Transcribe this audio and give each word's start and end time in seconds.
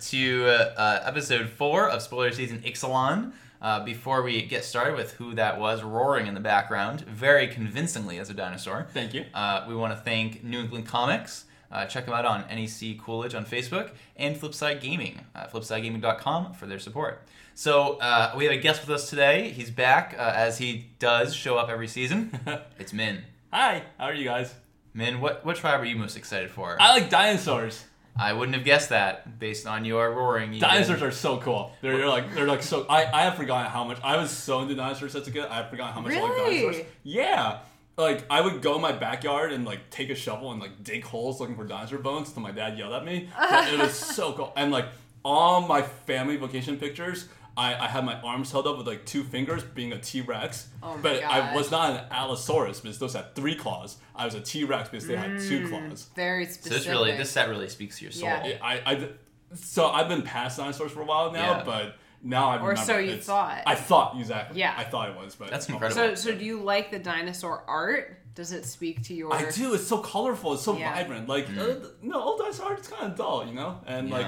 to 0.00 0.46
uh, 0.46 0.50
uh, 0.76 1.02
episode 1.04 1.48
four 1.48 1.88
of 1.88 2.02
spoiler 2.02 2.32
season 2.32 2.60
Ixalan. 2.62 3.32
Uh, 3.60 3.84
before 3.84 4.22
we 4.22 4.42
get 4.42 4.64
started 4.64 4.94
with 4.94 5.14
who 5.14 5.34
that 5.34 5.58
was 5.58 5.82
roaring 5.82 6.28
in 6.28 6.34
the 6.34 6.40
background, 6.40 7.00
very 7.00 7.48
convincingly 7.48 8.18
as 8.20 8.30
a 8.30 8.34
dinosaur, 8.34 8.86
Thank 8.94 9.12
you. 9.14 9.24
uh, 9.34 9.64
we 9.68 9.74
want 9.74 9.92
to 9.92 9.98
thank 9.98 10.44
New 10.44 10.60
England 10.60 10.86
Comics. 10.86 11.44
Uh, 11.72 11.84
check 11.84 12.04
them 12.04 12.14
out 12.14 12.24
on 12.24 12.42
NEC 12.42 12.96
Coolidge 13.02 13.34
on 13.34 13.44
Facebook 13.44 13.90
and 14.16 14.36
Flipside 14.36 14.80
Gaming, 14.80 15.22
uh, 15.34 15.46
flipsidegaming.com 15.48 16.54
for 16.54 16.66
their 16.66 16.78
support. 16.78 17.26
So 17.56 17.94
uh, 17.98 18.32
we 18.36 18.44
have 18.44 18.52
a 18.52 18.58
guest 18.58 18.80
with 18.86 18.90
us 18.94 19.10
today. 19.10 19.50
He's 19.50 19.70
back 19.72 20.14
uh, 20.16 20.32
as 20.36 20.58
he 20.58 20.86
does 21.00 21.34
show 21.34 21.58
up 21.58 21.68
every 21.68 21.88
season. 21.88 22.38
it's 22.78 22.92
Min. 22.92 23.24
Hi, 23.52 23.82
how 23.98 24.04
are 24.04 24.14
you 24.14 24.24
guys? 24.24 24.54
Min, 24.94 25.20
what, 25.20 25.44
what 25.44 25.56
tribe 25.56 25.80
are 25.80 25.84
you 25.84 25.96
most 25.96 26.16
excited 26.16 26.50
for? 26.50 26.76
I 26.80 26.92
like 26.92 27.10
dinosaurs. 27.10 27.84
I 28.18 28.32
wouldn't 28.32 28.56
have 28.56 28.64
guessed 28.64 28.88
that 28.88 29.38
based 29.38 29.66
on 29.66 29.84
your 29.84 30.10
roaring. 30.10 30.54
even. 30.54 30.68
Dinosaurs 30.68 31.02
are 31.02 31.12
so 31.12 31.38
cool. 31.38 31.72
They're, 31.80 31.96
they're 31.98 32.08
like 32.08 32.34
they're 32.34 32.46
like 32.46 32.62
so. 32.62 32.86
I, 32.88 33.04
I 33.04 33.22
have 33.22 33.36
forgotten 33.36 33.70
how 33.70 33.84
much 33.84 33.98
I 34.02 34.16
was 34.16 34.30
so 34.30 34.60
into 34.60 34.74
dinosaurs 34.74 35.14
as 35.14 35.26
a 35.28 35.30
kid. 35.30 35.44
I 35.44 35.56
have 35.56 35.70
forgotten 35.70 35.94
how 35.94 36.00
much 36.00 36.12
I 36.14 36.22
like 36.22 36.36
dinosaurs. 36.36 36.86
Yeah, 37.04 37.60
like 37.96 38.24
I 38.28 38.40
would 38.40 38.60
go 38.62 38.76
in 38.76 38.80
my 38.82 38.92
backyard 38.92 39.52
and 39.52 39.64
like 39.64 39.90
take 39.90 40.10
a 40.10 40.14
shovel 40.14 40.50
and 40.52 40.60
like 40.60 40.82
dig 40.82 41.04
holes 41.04 41.40
looking 41.40 41.56
for 41.56 41.64
dinosaur 41.64 41.98
bones 41.98 42.28
until 42.28 42.42
my 42.42 42.52
dad 42.52 42.76
yelled 42.76 42.92
at 42.92 43.04
me. 43.04 43.28
But 43.38 43.72
it 43.72 43.78
was 43.78 43.94
so 44.16 44.32
cool. 44.32 44.52
And 44.56 44.72
like 44.72 44.86
all 45.24 45.60
my 45.60 45.82
family 45.82 46.36
vacation 46.36 46.76
pictures. 46.78 47.28
I, 47.58 47.84
I 47.84 47.88
had 47.88 48.04
my 48.04 48.14
arms 48.20 48.52
held 48.52 48.66
up 48.68 48.78
with 48.78 48.86
like 48.86 49.04
two 49.04 49.24
fingers, 49.24 49.62
being 49.64 49.92
a 49.92 49.98
T 49.98 50.20
Rex. 50.20 50.68
Oh 50.82 50.94
my 50.94 51.02
but 51.02 51.24
I 51.24 51.54
was 51.56 51.70
not 51.70 51.90
an 51.90 52.04
Allosaurus 52.10 52.80
because 52.80 52.98
those 53.00 53.14
had 53.14 53.34
three 53.34 53.56
claws. 53.56 53.96
I 54.14 54.24
was 54.24 54.34
a 54.34 54.40
T 54.40 54.62
Rex 54.64 54.88
because 54.88 55.06
they 55.06 55.16
had 55.16 55.40
two 55.40 55.66
Mm. 55.66 55.68
claws. 55.70 56.06
Very 56.14 56.44
So 56.46 56.52
specific. 56.52 56.78
this 56.78 56.86
really, 56.88 57.16
this 57.16 57.30
set 57.30 57.48
really 57.48 57.68
speaks 57.68 57.98
to 57.98 58.04
your 58.04 58.12
soul. 58.12 58.28
Yeah. 58.28 58.46
Yeah, 58.46 58.58
I, 58.62 58.74
I, 58.86 59.08
so 59.54 59.88
I've 59.88 60.08
been 60.08 60.22
past 60.22 60.58
dinosaurs 60.58 60.92
for 60.92 61.00
a 61.02 61.04
while 61.04 61.32
now, 61.32 61.58
Yeah. 61.58 61.62
but 61.64 61.96
now 62.22 62.48
I 62.50 62.54
remember. 62.56 62.64
Or 62.66 62.68
remember. 62.70 62.92
so 62.92 62.98
you 62.98 63.10
it's- 63.10 63.26
thought. 63.26 63.62
I 63.66 63.74
thought 63.74 64.16
exactly. 64.18 64.60
Yeah. 64.60 64.74
I 64.76 64.84
thought 64.84 65.08
it 65.10 65.16
was, 65.16 65.34
but 65.34 65.50
That's 65.50 65.68
incredible. 65.68 65.96
So, 66.00 66.14
so 66.14 66.34
do 66.36 66.44
you 66.44 66.60
like 66.62 66.90
the 66.92 66.98
dinosaur 67.00 67.64
art? 67.66 68.20
Does 68.36 68.52
it 68.52 68.66
speak 68.66 69.02
to 69.04 69.14
your? 69.14 69.34
I 69.34 69.50
do. 69.50 69.74
It's 69.74 69.86
so 69.88 69.98
colorful. 69.98 70.54
It's 70.54 70.62
so 70.62 70.78
Yeah. 70.78 70.94
vibrant. 70.94 71.28
Like 71.28 71.48
uh, 71.58 71.74
no, 72.02 72.22
old 72.22 72.38
dinosaur 72.38 72.66
art 72.66 72.80
is 72.80 72.86
kind 72.86 73.10
of 73.10 73.18
dull, 73.18 73.44
you 73.44 73.54
know. 73.54 73.80
And 73.84 74.08
Yeah. 74.08 74.16
like, 74.16 74.26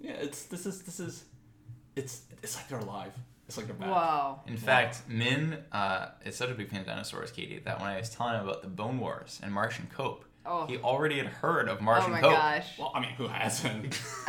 yeah, 0.00 0.12
it's 0.12 0.44
this 0.44 0.64
is 0.64 0.82
this 0.82 1.00
is, 1.00 1.24
it's 1.96 2.20
it's 2.42 2.56
like 2.56 2.68
they're 2.68 2.78
alive. 2.78 3.12
It's 3.46 3.56
like 3.56 3.66
they're 3.66 3.74
back. 3.76 3.88
Whoa. 3.88 4.40
In 4.46 4.56
fact, 4.58 5.02
Min 5.08 5.58
uh, 5.72 6.08
is 6.24 6.36
such 6.36 6.50
a 6.50 6.54
big 6.54 6.68
fan 6.70 6.80
of 6.80 6.86
dinosaurs, 6.86 7.30
Katie, 7.30 7.60
that 7.64 7.80
when 7.80 7.88
I 7.88 7.98
was 7.98 8.10
telling 8.10 8.34
him 8.34 8.42
about 8.46 8.60
the 8.62 8.68
Bone 8.68 8.98
Wars 9.00 9.40
and 9.42 9.52
Marsh 9.52 9.78
and 9.78 9.90
Cope, 9.90 10.24
Oh. 10.46 10.66
he 10.66 10.78
already 10.78 11.18
had 11.18 11.26
heard 11.26 11.68
of 11.68 11.80
Marsh 11.82 12.04
and 12.06 12.14
Cope. 12.14 12.24
Oh 12.24 12.28
my 12.30 12.34
Cope. 12.34 12.38
gosh. 12.38 12.78
Well, 12.78 12.92
I 12.94 13.00
mean, 13.00 13.10
who 13.10 13.28
hasn't? 13.28 14.00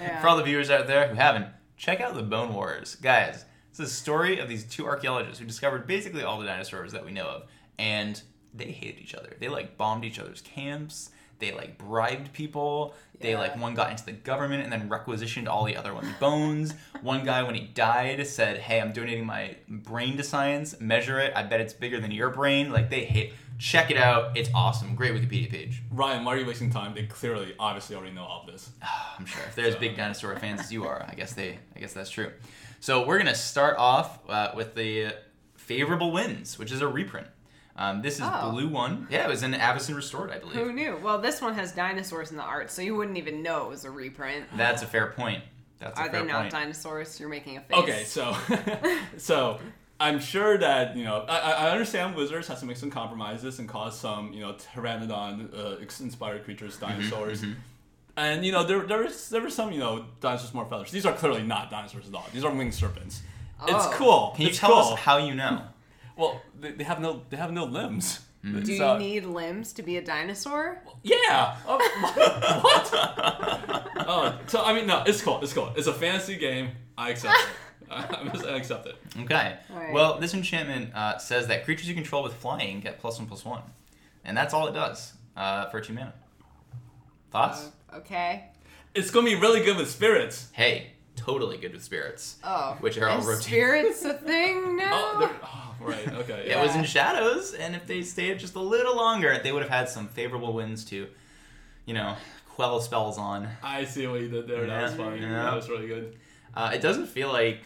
Yeah. 0.00 0.20
For 0.20 0.28
all 0.28 0.36
the 0.36 0.42
viewers 0.42 0.70
out 0.70 0.86
there 0.86 1.08
who 1.08 1.14
haven't, 1.14 1.46
check 1.76 2.00
out 2.00 2.14
the 2.14 2.22
Bone 2.22 2.52
Wars. 2.52 2.96
Guys, 2.96 3.44
it's 3.70 3.80
a 3.80 3.86
story 3.86 4.38
of 4.38 4.48
these 4.48 4.64
two 4.64 4.86
archaeologists 4.86 5.38
who 5.38 5.46
discovered 5.46 5.86
basically 5.86 6.22
all 6.22 6.38
the 6.38 6.46
dinosaurs 6.46 6.92
that 6.92 7.04
we 7.04 7.12
know 7.12 7.26
of. 7.26 7.42
And 7.78 8.20
they 8.52 8.66
hated 8.72 9.00
each 9.00 9.14
other. 9.14 9.34
They 9.40 9.48
like 9.48 9.76
bombed 9.76 10.04
each 10.04 10.18
other's 10.18 10.40
camps. 10.42 11.10
They 11.38 11.52
like 11.52 11.78
bribed 11.78 12.32
people. 12.32 12.94
They 13.20 13.36
like 13.36 13.56
one 13.56 13.74
got 13.74 13.90
into 13.90 14.04
the 14.04 14.12
government 14.12 14.64
and 14.64 14.72
then 14.72 14.88
requisitioned 14.88 15.48
all 15.48 15.64
the 15.64 15.76
other 15.76 15.94
one's 15.94 16.12
bones. 16.18 16.74
One 17.00 17.24
guy, 17.24 17.42
when 17.42 17.54
he 17.54 17.62
died, 17.62 18.26
said, 18.26 18.58
"Hey, 18.58 18.80
I'm 18.80 18.92
donating 18.92 19.26
my 19.26 19.56
brain 19.68 20.16
to 20.16 20.22
science. 20.22 20.80
Measure 20.80 21.18
it. 21.20 21.32
I 21.34 21.42
bet 21.42 21.60
it's 21.60 21.72
bigger 21.72 22.00
than 22.00 22.10
your 22.10 22.30
brain." 22.30 22.72
Like 22.72 22.90
they 22.90 23.04
hit 23.04 23.32
Check 23.58 23.90
it 23.90 23.96
out. 23.96 24.36
It's 24.36 24.50
awesome. 24.52 24.94
Great 24.94 25.14
Wikipedia 25.14 25.48
page. 25.48 25.82
Ryan, 25.90 26.24
why 26.24 26.34
are 26.34 26.38
you 26.38 26.46
wasting 26.46 26.70
time? 26.70 26.94
They 26.94 27.06
clearly, 27.06 27.54
obviously, 27.58 27.94
already 27.94 28.12
know 28.12 28.24
all 28.24 28.40
of 28.40 28.46
this. 28.52 28.70
I'm 29.18 29.26
sure 29.26 29.42
if 29.46 29.54
they're 29.54 29.66
as 29.66 29.76
big 29.76 29.96
dinosaur 29.96 30.36
fans 30.36 30.60
as 30.60 30.72
you 30.72 30.84
are, 30.86 31.06
I 31.08 31.14
guess 31.14 31.34
they, 31.34 31.58
I 31.74 31.78
guess 31.78 31.92
that's 31.92 32.10
true. 32.10 32.32
So 32.80 33.06
we're 33.06 33.18
gonna 33.18 33.34
start 33.34 33.76
off 33.78 34.18
uh, 34.28 34.52
with 34.56 34.74
the 34.74 35.14
favorable 35.56 36.10
wins, 36.10 36.58
which 36.58 36.72
is 36.72 36.82
a 36.82 36.88
reprint. 36.88 37.28
Um, 37.76 38.02
this 38.02 38.14
is 38.16 38.22
Oh. 38.24 38.50
blue 38.52 38.68
one. 38.68 39.06
Yeah, 39.10 39.24
it 39.24 39.28
was 39.28 39.42
in 39.42 39.52
Avacyn 39.52 39.96
Restored, 39.96 40.30
I 40.30 40.38
believe. 40.38 40.54
Who 40.56 40.72
knew? 40.72 40.96
Well, 41.02 41.18
this 41.20 41.40
one 41.42 41.54
has 41.54 41.72
dinosaurs 41.72 42.30
in 42.30 42.36
the 42.36 42.42
art, 42.44 42.70
so 42.70 42.82
you 42.82 42.94
wouldn't 42.94 43.18
even 43.18 43.42
know 43.42 43.64
it 43.64 43.68
was 43.70 43.84
a 43.84 43.90
reprint. 43.90 44.44
That's 44.56 44.82
a 44.82 44.86
fair 44.86 45.08
point. 45.08 45.42
That's 45.80 45.98
a 45.98 46.02
Are 46.02 46.10
fair 46.10 46.20
they 46.22 46.26
not 46.28 46.40
point. 46.42 46.52
dinosaurs? 46.52 47.18
You're 47.18 47.28
making 47.28 47.56
a 47.56 47.60
face. 47.62 47.76
Okay, 47.76 48.04
so 48.04 48.36
so 49.16 49.58
I'm 49.98 50.20
sure 50.20 50.56
that 50.58 50.96
you 50.96 51.04
know 51.04 51.24
I, 51.28 51.38
I 51.38 51.50
I 51.66 51.70
understand 51.70 52.14
Wizards 52.14 52.46
has 52.48 52.60
to 52.60 52.66
make 52.66 52.76
some 52.76 52.90
compromises 52.90 53.58
and 53.58 53.68
cause 53.68 53.98
some 53.98 54.32
you 54.32 54.40
know 54.40 54.52
pteranodon 54.52 55.52
uh, 55.56 55.76
inspired 56.04 56.44
creatures, 56.44 56.76
Mm-hmm, 56.76 56.86
dinosaurs. 57.00 57.44
And 58.16 58.46
you 58.46 58.52
know 58.52 58.62
there 58.64 58.80
there 58.82 59.02
was 59.02 59.28
there 59.30 59.40
were 59.42 59.50
some 59.50 59.72
you 59.72 59.80
know 59.80 60.04
dinosaurs 60.20 60.54
more 60.54 60.64
feathers. 60.66 60.92
These 60.92 61.06
are 61.06 61.12
clearly 61.12 61.42
not 61.42 61.70
dinosaurs 61.70 62.08
at 62.08 62.14
all. 62.14 62.26
These 62.32 62.44
are 62.44 62.52
winged 62.54 62.74
serpents. 62.74 63.22
Oh. 63.60 63.66
It's 63.76 63.86
cool. 63.96 64.32
Can 64.36 64.42
you 64.42 64.48
it's 64.50 64.58
tell 64.58 64.70
cool. 64.70 64.92
us 64.94 64.98
how 65.00 65.16
you 65.18 65.34
know? 65.34 65.62
Well, 66.16 66.40
they, 66.58 66.72
they 66.72 66.84
have 66.84 67.00
no 67.00 67.22
they 67.30 67.36
have 67.36 67.52
no 67.52 67.64
limbs. 67.64 68.20
Mm-hmm. 68.44 68.60
Do 68.62 68.76
So- 68.76 68.92
you 68.94 68.98
need 68.98 69.24
limbs 69.24 69.72
to 69.74 69.82
be 69.82 69.96
a 69.96 70.02
dinosaur? 70.02 70.82
Yeah. 71.02 71.56
Oh, 71.66 71.78
what? 72.62 74.06
oh, 74.06 74.38
so 74.46 74.62
I 74.62 74.74
mean, 74.74 74.86
no, 74.86 75.02
it's 75.06 75.22
cool. 75.22 75.40
It's 75.42 75.52
cool. 75.52 75.72
It's 75.76 75.86
a 75.86 75.94
fantasy 75.94 76.36
game. 76.36 76.70
I 76.96 77.10
accept 77.10 77.34
it. 77.34 77.48
I 77.90 78.28
just- 78.32 78.44
I 78.46 78.56
accept 78.56 78.86
it. 78.86 78.96
Okay. 79.20 79.56
Alright. 79.72 79.92
Well, 79.92 80.18
this 80.18 80.34
enchantment 80.34 80.94
uh, 80.94 81.18
says 81.18 81.46
that 81.48 81.64
creatures 81.64 81.88
you 81.88 81.94
control 81.94 82.22
with 82.22 82.34
flying 82.34 82.80
get 82.80 82.98
plus 82.98 83.18
one 83.18 83.26
plus 83.28 83.44
one, 83.44 83.62
and 84.24 84.36
that's 84.36 84.52
all 84.54 84.66
it 84.68 84.72
does 84.74 85.14
uh, 85.36 85.66
for 85.70 85.80
two 85.80 85.92
mana. 85.94 86.12
Thoughts? 87.30 87.70
Uh, 87.92 87.96
okay. 87.98 88.50
It's 88.94 89.10
gonna 89.10 89.26
be 89.26 89.34
really 89.34 89.60
good 89.64 89.76
with 89.76 89.90
spirits. 89.90 90.48
hey, 90.52 90.92
totally 91.16 91.56
good 91.56 91.72
with 91.72 91.82
spirits. 91.82 92.36
Oh. 92.44 92.76
Which 92.80 92.96
are 92.98 93.08
all 93.08 93.18
Is 93.20 93.26
rotating. 93.26 93.42
spirits 93.48 94.04
a 94.04 94.14
thing 94.30 94.76
now? 94.76 94.90
Oh, 94.92 95.30
oh, 95.42 95.63
right. 95.84 96.08
Okay. 96.08 96.44
Yeah. 96.48 96.60
It 96.60 96.66
was 96.66 96.74
in 96.76 96.84
shadows, 96.84 97.54
and 97.54 97.74
if 97.76 97.86
they 97.86 98.02
stayed 98.02 98.38
just 98.38 98.54
a 98.54 98.60
little 98.60 98.96
longer, 98.96 99.38
they 99.42 99.52
would 99.52 99.62
have 99.62 99.70
had 99.70 99.88
some 99.88 100.08
favorable 100.08 100.52
winds 100.52 100.84
to, 100.86 101.06
you 101.86 101.94
know, 101.94 102.16
quell 102.48 102.80
spells 102.80 103.18
on. 103.18 103.48
I 103.62 103.84
see 103.84 104.06
what 104.06 104.20
you 104.20 104.28
did 104.28 104.46
there. 104.48 104.66
That 104.66 104.82
was 104.82 104.94
funny. 104.94 105.20
yeah. 105.20 105.42
That 105.44 105.54
was 105.54 105.68
really 105.68 105.86
good. 105.86 106.16
Uh, 106.54 106.70
it 106.74 106.80
doesn't 106.80 107.06
feel 107.06 107.32
like 107.32 107.60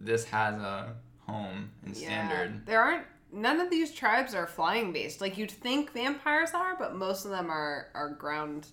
this 0.00 0.24
has 0.26 0.54
a 0.56 0.94
home 1.26 1.70
in 1.86 1.92
Yeah. 1.94 1.98
standard. 2.28 2.66
There 2.66 2.80
aren't. 2.80 3.06
None 3.34 3.60
of 3.60 3.70
these 3.70 3.92
tribes 3.92 4.34
are 4.34 4.46
flying 4.46 4.92
based. 4.92 5.20
Like 5.20 5.38
you'd 5.38 5.50
think 5.50 5.92
vampires 5.92 6.50
are, 6.54 6.76
but 6.78 6.94
most 6.94 7.24
of 7.24 7.30
them 7.30 7.50
are 7.50 7.88
are 7.94 8.10
ground 8.10 8.66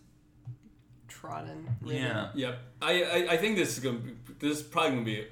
trodden. 1.07 1.67
ridden. 1.81 2.01
Yeah. 2.03 2.29
Yep. 2.35 2.59
I, 2.81 3.03
I 3.03 3.27
I 3.33 3.37
think 3.37 3.55
this 3.57 3.77
is 3.77 3.83
gonna 3.83 3.99
be, 3.99 4.11
this 4.39 4.57
is 4.57 4.63
probably 4.63 4.91
gonna 4.91 5.05
be 5.05 5.27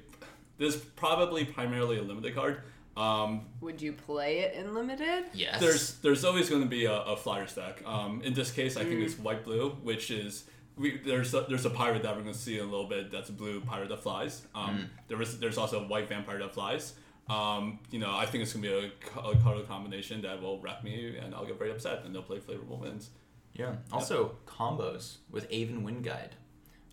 this 0.58 0.74
is 0.74 0.80
probably 0.96 1.44
primarily 1.44 1.98
a 1.98 2.02
limited 2.02 2.34
card. 2.34 2.62
Um, 2.98 3.46
Would 3.60 3.80
you 3.80 3.92
play 3.92 4.40
it 4.40 4.54
in 4.54 4.74
limited? 4.74 5.24
Yes. 5.32 5.60
there's 5.60 5.94
there's 6.00 6.24
always 6.24 6.50
going 6.50 6.62
to 6.62 6.68
be 6.68 6.86
a, 6.86 6.92
a 7.02 7.16
flyer 7.16 7.46
stack. 7.46 7.82
Um, 7.86 8.22
in 8.22 8.34
this 8.34 8.50
case, 8.50 8.76
I 8.76 8.84
think 8.84 9.00
it's 9.02 9.18
white 9.18 9.44
blue, 9.44 9.70
which 9.82 10.10
is 10.10 10.44
we, 10.76 10.98
there's 10.98 11.32
a, 11.34 11.42
there's 11.48 11.64
a 11.64 11.70
pirate 11.70 12.02
that 12.02 12.16
we're 12.16 12.22
going 12.22 12.34
to 12.34 12.38
see 12.38 12.58
in 12.58 12.64
a 12.64 12.68
little 12.68 12.86
bit. 12.88 13.10
That's 13.12 13.28
a 13.28 13.32
blue 13.32 13.60
pirate 13.60 13.88
that 13.90 14.02
flies. 14.02 14.42
Um, 14.54 14.90
there 15.08 15.20
is 15.22 15.38
there's 15.38 15.58
also 15.58 15.84
a 15.84 15.86
white 15.86 16.08
vampire 16.08 16.38
that 16.40 16.52
flies. 16.54 16.94
Um, 17.28 17.78
you 17.90 17.98
know, 17.98 18.10
I 18.16 18.24
think 18.26 18.42
it's 18.42 18.52
going 18.54 18.62
to 18.64 18.68
be 18.70 18.86
a, 18.86 18.90
co- 19.10 19.30
a 19.30 19.36
color 19.36 19.62
combination 19.62 20.22
that 20.22 20.40
will 20.40 20.60
wreck 20.60 20.82
me, 20.82 21.18
and 21.18 21.34
I'll 21.34 21.44
get 21.44 21.58
very 21.58 21.70
upset, 21.70 22.04
and 22.04 22.14
they'll 22.14 22.22
play 22.22 22.40
favorable 22.40 22.78
winds. 22.78 23.10
Yeah. 23.52 23.74
Also, 23.92 24.36
combos 24.46 25.18
with 25.30 25.44
Aven 25.52 25.82
Wind 25.82 26.04
Guide, 26.04 26.34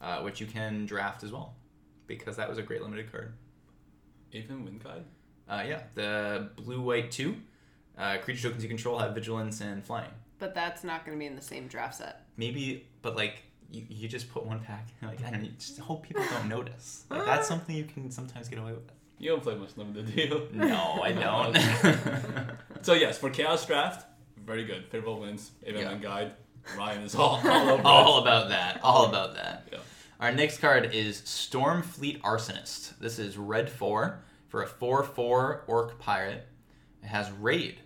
uh, 0.02 0.22
which 0.22 0.42
you 0.42 0.46
can 0.48 0.86
draft 0.86 1.24
as 1.24 1.32
well, 1.32 1.56
because 2.06 2.36
that 2.36 2.50
was 2.50 2.58
a 2.58 2.64
great 2.64 2.82
limited 2.82 3.12
card. 3.12 3.34
Aven 4.34 4.66
Wind 4.66 4.84
Guide. 4.84 5.06
Uh, 5.50 5.64
yeah, 5.68 5.82
the 5.94 6.50
blue 6.56 6.82
white 6.82 7.12
two 7.12 7.36
uh, 7.98 8.18
creature 8.18 8.44
tokens 8.44 8.64
you 8.64 8.70
control 8.70 8.98
have 9.00 9.14
vigilance 9.14 9.62
and 9.62 9.84
flying. 9.84 10.10
But 10.40 10.54
that's 10.56 10.84
not 10.84 11.06
going 11.06 11.18
to 11.18 11.20
be 11.20 11.26
in 11.28 11.36
the 11.36 11.42
same 11.42 11.68
draft 11.68 11.96
set. 11.96 12.26
Maybe, 12.38 12.86
but 13.02 13.16
like 13.16 13.44
you, 13.72 13.84
you 13.90 14.08
just 14.08 14.32
put 14.32 14.46
one 14.46 14.60
pack. 14.60 14.88
Like 15.02 15.24
I 15.24 15.30
don't 15.32 15.44
know, 15.44 15.50
just 15.58 15.78
hope 15.80 16.04
people 16.08 16.24
don't 16.32 16.50
notice. 16.50 17.06
Like 17.10 17.26
that's 17.26 17.48
something 17.54 17.76
you 17.76 17.84
can 17.86 18.10
sometimes 18.12 18.50
get 18.50 18.60
away 18.60 18.72
with. 18.74 18.92
You 19.20 19.30
don't 19.30 19.44
play 19.44 19.56
much 19.56 19.78
limited, 19.78 20.14
do 20.14 20.22
you? 20.22 20.48
No, 20.54 21.00
I 21.02 21.12
don't. 21.14 21.58
So 22.82 22.94
yes, 22.94 23.18
for 23.18 23.30
chaos 23.30 23.66
draft, 23.66 24.06
very 24.46 24.66
good. 24.66 24.88
Favorable 24.90 25.22
winds. 25.22 25.52
Even 25.66 25.82
Yeah. 25.82 25.96
guide. 25.96 26.32
Ryan 26.78 27.04
is 27.04 27.14
all, 27.16 27.40
all 27.46 27.70
over. 27.70 27.80
it. 27.80 27.86
All 27.86 28.18
about 28.22 28.50
that. 28.50 28.80
All 28.84 29.06
about 29.06 29.36
that. 29.36 29.68
Yeah. 29.72 29.78
Our 30.20 30.32
next 30.34 30.58
card 30.58 30.94
is 30.94 31.22
Stormfleet 31.22 32.20
Arsonist. 32.22 32.98
This 33.00 33.20
is 33.20 33.38
red 33.38 33.70
4 33.70 34.20
for 34.48 34.64
a 34.64 34.68
4 34.68 35.04
4 35.04 35.64
Orc 35.68 36.00
Pirate. 36.00 36.48
It 37.04 37.08
has 37.08 37.32
Raid. 37.32 37.80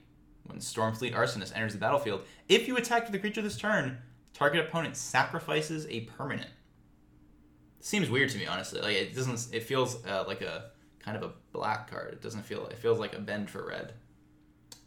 When 0.43 0.57
Stormfleet 0.59 1.13
Arsonist 1.13 1.55
enters 1.55 1.73
the 1.73 1.79
battlefield, 1.79 2.21
if 2.47 2.67
you 2.67 2.75
attack 2.77 3.05
with 3.05 3.13
a 3.15 3.19
creature 3.19 3.41
this 3.41 3.57
turn, 3.57 3.99
target 4.33 4.65
opponent 4.67 4.97
sacrifices 4.97 5.85
a 5.89 6.01
permanent. 6.01 6.49
Seems 7.81 8.09
weird 8.09 8.29
to 8.31 8.37
me, 8.37 8.45
honestly. 8.47 8.81
Like 8.81 8.95
it 8.95 9.15
doesn't. 9.15 9.53
It 9.53 9.63
feels 9.63 10.03
uh, 10.05 10.23
like 10.27 10.41
a 10.41 10.71
kind 10.99 11.15
of 11.15 11.23
a 11.23 11.31
black 11.53 11.89
card. 11.89 12.13
It 12.13 12.21
doesn't 12.21 12.43
feel. 12.43 12.65
It 12.67 12.77
feels 12.77 12.99
like 12.99 13.15
a 13.15 13.19
bend 13.19 13.49
for 13.49 13.67
red. 13.67 13.93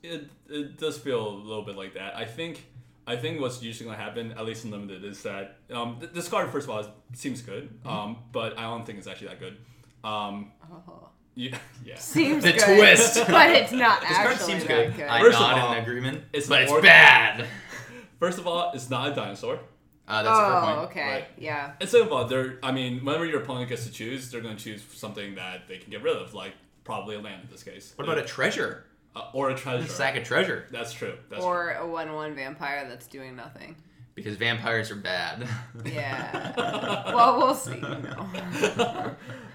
It, 0.02 0.28
it 0.50 0.78
does 0.78 0.98
feel 0.98 1.28
a 1.28 1.30
little 1.30 1.64
bit 1.64 1.76
like 1.76 1.94
that. 1.94 2.16
I 2.16 2.24
think 2.24 2.66
I 3.06 3.16
think 3.16 3.40
what's 3.40 3.62
usually 3.62 3.86
going 3.86 3.96
to 3.96 4.02
happen, 4.02 4.32
at 4.32 4.44
least 4.44 4.64
in 4.64 4.70
limited, 4.72 5.04
is 5.04 5.22
that 5.22 5.58
um, 5.72 5.98
th- 6.00 6.12
this 6.12 6.28
card 6.28 6.50
first 6.50 6.64
of 6.64 6.70
all 6.70 6.80
is- 6.80 6.86
seems 7.14 7.40
good, 7.40 7.70
Mm-hmm. 7.84 7.88
um, 7.88 8.16
but 8.32 8.58
I 8.58 8.62
don't 8.62 8.84
think 8.84 8.98
it's 8.98 9.06
actually 9.06 9.28
that 9.28 9.40
good. 9.40 9.56
Um, 10.04 10.50
Oh. 10.70 11.08
Yeah, 11.34 11.56
yeah. 11.84 11.96
Seems 11.96 12.44
The 12.44 12.52
good, 12.52 12.60
twist. 12.60 13.14
but 13.28 13.50
it's 13.50 13.72
not 13.72 14.00
This 14.00 14.10
actually 14.10 14.34
card 14.36 14.40
seems 14.40 14.64
that 14.64 14.68
good. 14.68 14.96
good. 14.96 15.08
I 15.08 15.20
First 15.20 15.38
of 15.38 15.44
all, 15.44 15.72
in 15.72 15.78
agreement. 15.82 16.24
it's 16.32 16.48
but 16.48 16.62
it's 16.62 16.72
bad. 16.80 17.46
First 18.20 18.38
of 18.38 18.46
all, 18.46 18.70
it's 18.74 18.88
not 18.90 19.12
a 19.12 19.14
dinosaur. 19.14 19.58
Uh, 20.06 20.22
that's 20.22 20.38
a 20.38 20.42
fair 20.42 20.52
oh, 20.52 20.60
point. 20.66 20.90
okay, 20.90 21.12
Right. 21.12 21.24
yeah. 21.38 21.72
And 21.80 21.88
second 21.88 22.08
of 22.08 22.12
all, 22.12 22.24
they're 22.26 22.58
I 22.62 22.72
mean, 22.72 23.04
whenever 23.04 23.24
your 23.24 23.40
opponent 23.42 23.68
gets 23.68 23.86
to 23.86 23.92
choose, 23.92 24.30
they're 24.30 24.40
going 24.40 24.56
to 24.56 24.62
choose 24.62 24.82
something 24.92 25.36
that 25.36 25.68
they 25.68 25.78
can 25.78 25.90
get 25.90 26.02
rid 26.02 26.16
of, 26.16 26.34
like 26.34 26.52
probably 26.84 27.14
a 27.16 27.20
land 27.20 27.42
in 27.44 27.50
this 27.50 27.62
case. 27.62 27.92
What 27.96 28.04
about 28.04 28.18
a 28.18 28.24
treasure? 28.24 28.84
uh, 29.14 29.28
or 29.32 29.50
a 29.50 29.54
treasure? 29.54 29.84
A 29.84 29.88
sack 29.88 30.16
of 30.16 30.24
treasure. 30.24 30.66
That's 30.70 30.92
true. 30.92 31.14
That's 31.30 31.42
Or 31.42 31.72
a 31.72 31.86
one-one 31.86 32.34
vampire 32.34 32.88
that's 32.88 33.06
doing 33.06 33.36
nothing. 33.36 33.76
Because 34.14 34.36
vampires 34.36 34.90
are 34.90 34.96
bad. 34.96 35.46
Yeah. 35.84 37.12
well, 37.14 37.38
we'll 37.38 37.54
see. 37.54 37.78
No. 37.80 39.14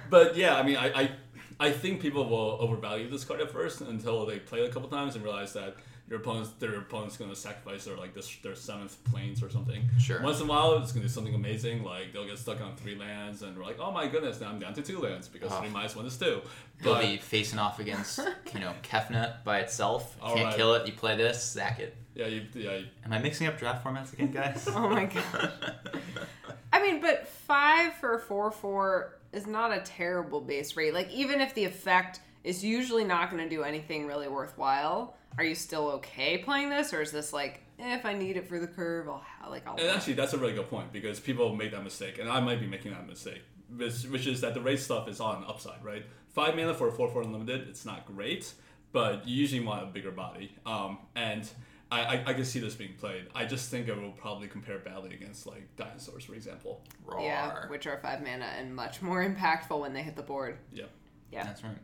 but 0.10 0.36
yeah, 0.36 0.56
I 0.56 0.64
mean, 0.64 0.78
I, 0.78 0.88
I 1.02 1.12
I 1.60 1.72
think 1.72 2.02
people 2.02 2.28
will 2.30 2.58
overvalue 2.60 3.10
this 3.10 3.24
card 3.26 3.42
at 3.42 3.52
first 3.52 3.82
until 3.82 4.26
they 4.26 4.40
play 4.40 4.60
it 4.62 4.70
a 4.70 4.74
couple 4.74 4.90
times 4.90 5.16
and 5.16 5.24
realize 5.24 5.54
that 5.54 5.76
your 6.10 6.20
opponent's 6.20 6.52
their 6.60 6.76
opponent's 6.78 7.18
going 7.18 7.30
to 7.30 7.36
sacrifice 7.36 7.84
their 7.84 7.98
like 7.98 8.14
this 8.14 8.34
their 8.44 8.56
seventh 8.56 9.04
plains 9.06 9.44
or 9.44 9.50
something. 9.50 9.84
Sure. 10.00 10.22
Once 10.22 10.40
in 10.40 10.46
a 10.46 10.50
while, 10.50 10.78
it's 10.78 10.92
going 10.94 11.02
to 11.02 11.08
do 11.08 11.14
something 11.14 11.36
amazing. 11.36 11.84
Like 11.84 12.14
they'll 12.14 12.26
get 12.28 12.38
stuck 12.38 12.62
on 12.62 12.76
three 12.78 12.96
lands, 12.96 13.42
and 13.42 13.58
we're 13.58 13.64
like, 13.66 13.80
oh 13.80 13.92
my 13.92 14.08
goodness, 14.08 14.40
now 14.40 14.50
I'm 14.50 14.60
down 14.60 14.74
to 14.76 14.82
two 14.82 15.00
lands 15.00 15.28
because 15.28 15.52
Oh. 15.52 15.60
three 15.60 15.70
minus 15.70 15.96
one 15.96 16.06
is 16.06 16.16
two. 16.18 16.42
You'll 16.82 16.94
But 16.94 17.02
be 17.02 17.18
facing 17.18 17.60
off 17.60 17.80
against, 17.80 18.20
you 18.54 18.60
know, 18.60 18.72
Kefnet 18.84 19.44
by 19.44 19.60
itself. 19.60 20.16
All 20.22 20.34
Can't 20.36 20.46
right. 20.46 20.56
kill 20.56 20.76
it. 20.76 20.86
You 20.88 20.94
play 20.94 21.18
this, 21.18 21.44
sack 21.44 21.80
it. 21.80 21.96
yeah, 22.16 22.28
you, 22.28 22.44
yeah, 22.54 22.78
you, 22.78 22.86
Am 23.04 23.12
I 23.12 23.18
mixing 23.20 23.48
up 23.48 23.58
draft 23.58 23.84
formats 23.84 24.14
again, 24.14 24.32
guys? 24.32 24.66
Oh 24.74 24.88
my 24.88 25.06
god. 25.34 25.52
I 26.72 26.82
mean, 26.82 27.02
but 27.02 27.28
five 27.28 27.94
for 27.96 28.20
four 28.20 28.52
four 28.52 29.17
is 29.34 29.48
not 29.48 29.72
a 29.72 29.82
terrible 29.82 30.42
base 30.42 30.76
rate. 30.76 30.94
Like 30.94 31.12
even 31.12 31.42
if 31.42 31.54
the 31.54 31.66
effect 31.66 32.22
is 32.44 32.64
usually 32.64 33.04
not 33.04 33.30
going 33.30 33.44
to 33.44 33.50
do 33.50 33.64
anything 33.64 34.08
really 34.08 34.28
worthwhile, 34.28 35.16
are 35.38 35.44
you 35.44 35.56
still 35.56 35.90
okay 35.90 36.38
playing 36.38 36.70
this, 36.70 36.94
or 36.94 37.02
is 37.02 37.12
this 37.12 37.34
like 37.34 37.62
eh, 37.80 37.96
if 37.96 38.06
I 38.06 38.14
need 38.14 38.38
it 38.38 38.48
for 38.48 38.60
the 38.60 38.68
curve, 38.68 39.08
I'll 39.10 39.24
like 39.50 39.68
I'll. 39.68 39.76
And 39.78 39.90
actually, 39.90 40.14
that's 40.14 40.34
a 40.34 40.38
really 40.38 40.54
good 40.54 40.70
point 40.70 40.92
because 40.92 41.20
people 41.20 41.56
make 41.56 41.72
that 41.72 41.84
mistake, 41.84 42.20
and 42.20 42.30
I 42.30 42.40
might 42.40 42.60
be 42.60 42.68
making 42.68 42.92
that 42.92 43.08
mistake, 43.08 43.42
which, 43.76 44.04
which 44.06 44.28
is 44.28 44.42
that 44.42 44.54
the 44.54 44.62
raid 44.62 44.80
stuff 44.80 45.08
is 45.08 45.20
on 45.20 45.44
upside, 45.48 45.84
right? 45.84 46.06
Five 46.30 46.56
mana 46.56 46.74
for 46.74 46.88
a 46.88 46.92
four 46.92 47.10
four 47.10 47.24
unlimited, 47.24 47.68
it's 47.68 47.86
not 47.86 48.06
great, 48.06 48.54
but 48.92 49.28
you 49.28 49.36
usually 49.36 49.66
want 49.66 49.84
a 49.84 49.88
bigger 49.88 50.12
body. 50.12 50.52
Um, 50.66 51.00
and 51.16 51.50
I, 51.90 52.02
I, 52.02 52.24
I 52.28 52.34
can 52.34 52.44
see 52.44 52.60
this 52.60 52.76
being 52.76 52.94
played. 52.96 53.28
I 53.34 53.46
just 53.46 53.70
think 53.72 53.88
it 53.88 53.96
will 53.96 54.12
probably 54.12 54.48
compare 54.48 54.80
badly 54.80 55.14
against 55.14 55.48
like 55.48 55.74
dinosaurs, 55.78 56.26
for 56.26 56.36
example. 56.36 56.82
Roar. 57.06 57.22
yeah, 57.22 57.68
which 57.68 57.88
are 57.88 57.98
five 58.00 58.22
mana 58.22 58.46
and 58.58 58.76
much 58.76 59.02
more 59.02 59.24
impactful 59.24 59.80
when 59.80 59.94
they 59.94 60.04
hit 60.04 60.16
the 60.16 60.24
board. 60.24 60.58
Yep. 60.74 60.90
Yeah. 61.32 61.44
That's 61.44 61.64
right. 61.64 61.78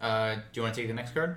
Uh, 0.00 0.34
do 0.36 0.40
you 0.54 0.62
want 0.62 0.74
to 0.74 0.80
take 0.80 0.88
the 0.88 0.94
next 0.94 1.12
card? 1.12 1.36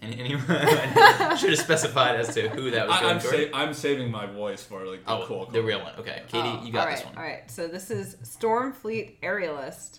Any, 0.00 0.20
any 0.20 0.30
should 1.36 1.50
have 1.50 1.58
specified 1.58 2.16
as 2.16 2.32
to 2.34 2.48
who 2.48 2.70
that 2.70 2.86
was 2.86 2.96
I, 2.96 3.00
going 3.00 3.14
I'm, 3.14 3.20
sa- 3.20 3.58
I'm 3.58 3.74
saving 3.74 4.10
my 4.10 4.26
voice 4.26 4.62
for 4.62 4.86
like 4.86 5.04
the 5.04 5.12
oh, 5.12 5.24
cool. 5.26 5.46
the 5.46 5.62
real 5.62 5.82
one. 5.82 5.94
Okay, 5.98 6.22
Katie, 6.28 6.48
Oh, 6.48 6.64
you 6.64 6.72
got 6.72 6.86
all 6.86 6.94
this 6.94 7.04
one. 7.04 7.16
All 7.16 7.22
right, 7.22 7.50
so 7.50 7.66
this 7.66 7.90
is 7.90 8.16
Stormfleet 8.22 9.20
Aerialist. 9.22 9.98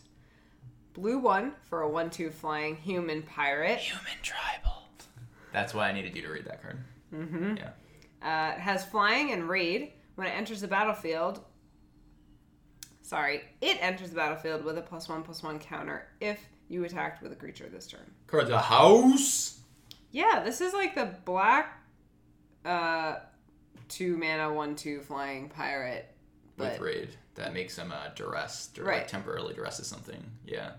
Blue 0.93 1.19
one 1.19 1.53
for 1.63 1.81
a 1.81 1.89
one-two 1.89 2.31
flying 2.31 2.75
human 2.75 3.21
pirate. 3.23 3.79
Human 3.79 4.17
tribal. 4.23 4.78
That's 5.51 5.73
why 5.73 5.89
I 5.89 5.91
needed 5.93 6.15
you 6.15 6.21
to 6.23 6.29
read 6.29 6.45
that 6.45 6.61
card. 6.61 6.79
Mm-hmm. 7.13 7.55
Yeah. 7.57 7.69
Uh, 8.21 8.53
it 8.55 8.59
has 8.59 8.85
flying 8.85 9.31
and 9.31 9.47
raid. 9.49 9.93
When 10.15 10.27
it 10.27 10.31
enters 10.31 10.61
the 10.61 10.67
battlefield, 10.67 11.43
sorry, 13.01 13.41
it 13.61 13.77
enters 13.81 14.09
the 14.09 14.15
battlefield 14.15 14.63
with 14.63 14.77
a 14.77 14.81
plus 14.81 15.07
one 15.09 15.23
plus 15.23 15.41
one 15.43 15.59
counter 15.59 16.07
if 16.19 16.39
you 16.67 16.83
attacked 16.83 17.23
with 17.23 17.31
a 17.31 17.35
creature 17.35 17.67
this 17.69 17.87
turn. 17.87 18.01
Card 18.27 18.47
the 18.47 18.59
house. 18.59 19.59
Yeah, 20.11 20.41
this 20.43 20.61
is 20.61 20.73
like 20.73 20.95
the 20.95 21.13
black, 21.25 21.77
uh, 22.65 23.15
two 23.87 24.17
mana 24.17 24.51
one 24.53 24.75
two 24.75 25.01
flying 25.01 25.49
pirate. 25.49 26.13
with 26.57 26.79
raid 26.79 27.09
that 27.35 27.53
makes 27.53 27.77
him 27.77 27.91
uh, 27.91 28.09
duress 28.15 28.69
or 28.77 28.83
Right. 28.83 28.97
like 28.99 29.07
temporarily 29.07 29.53
duresses 29.53 29.85
something. 29.85 30.21
Yeah, 30.45 30.71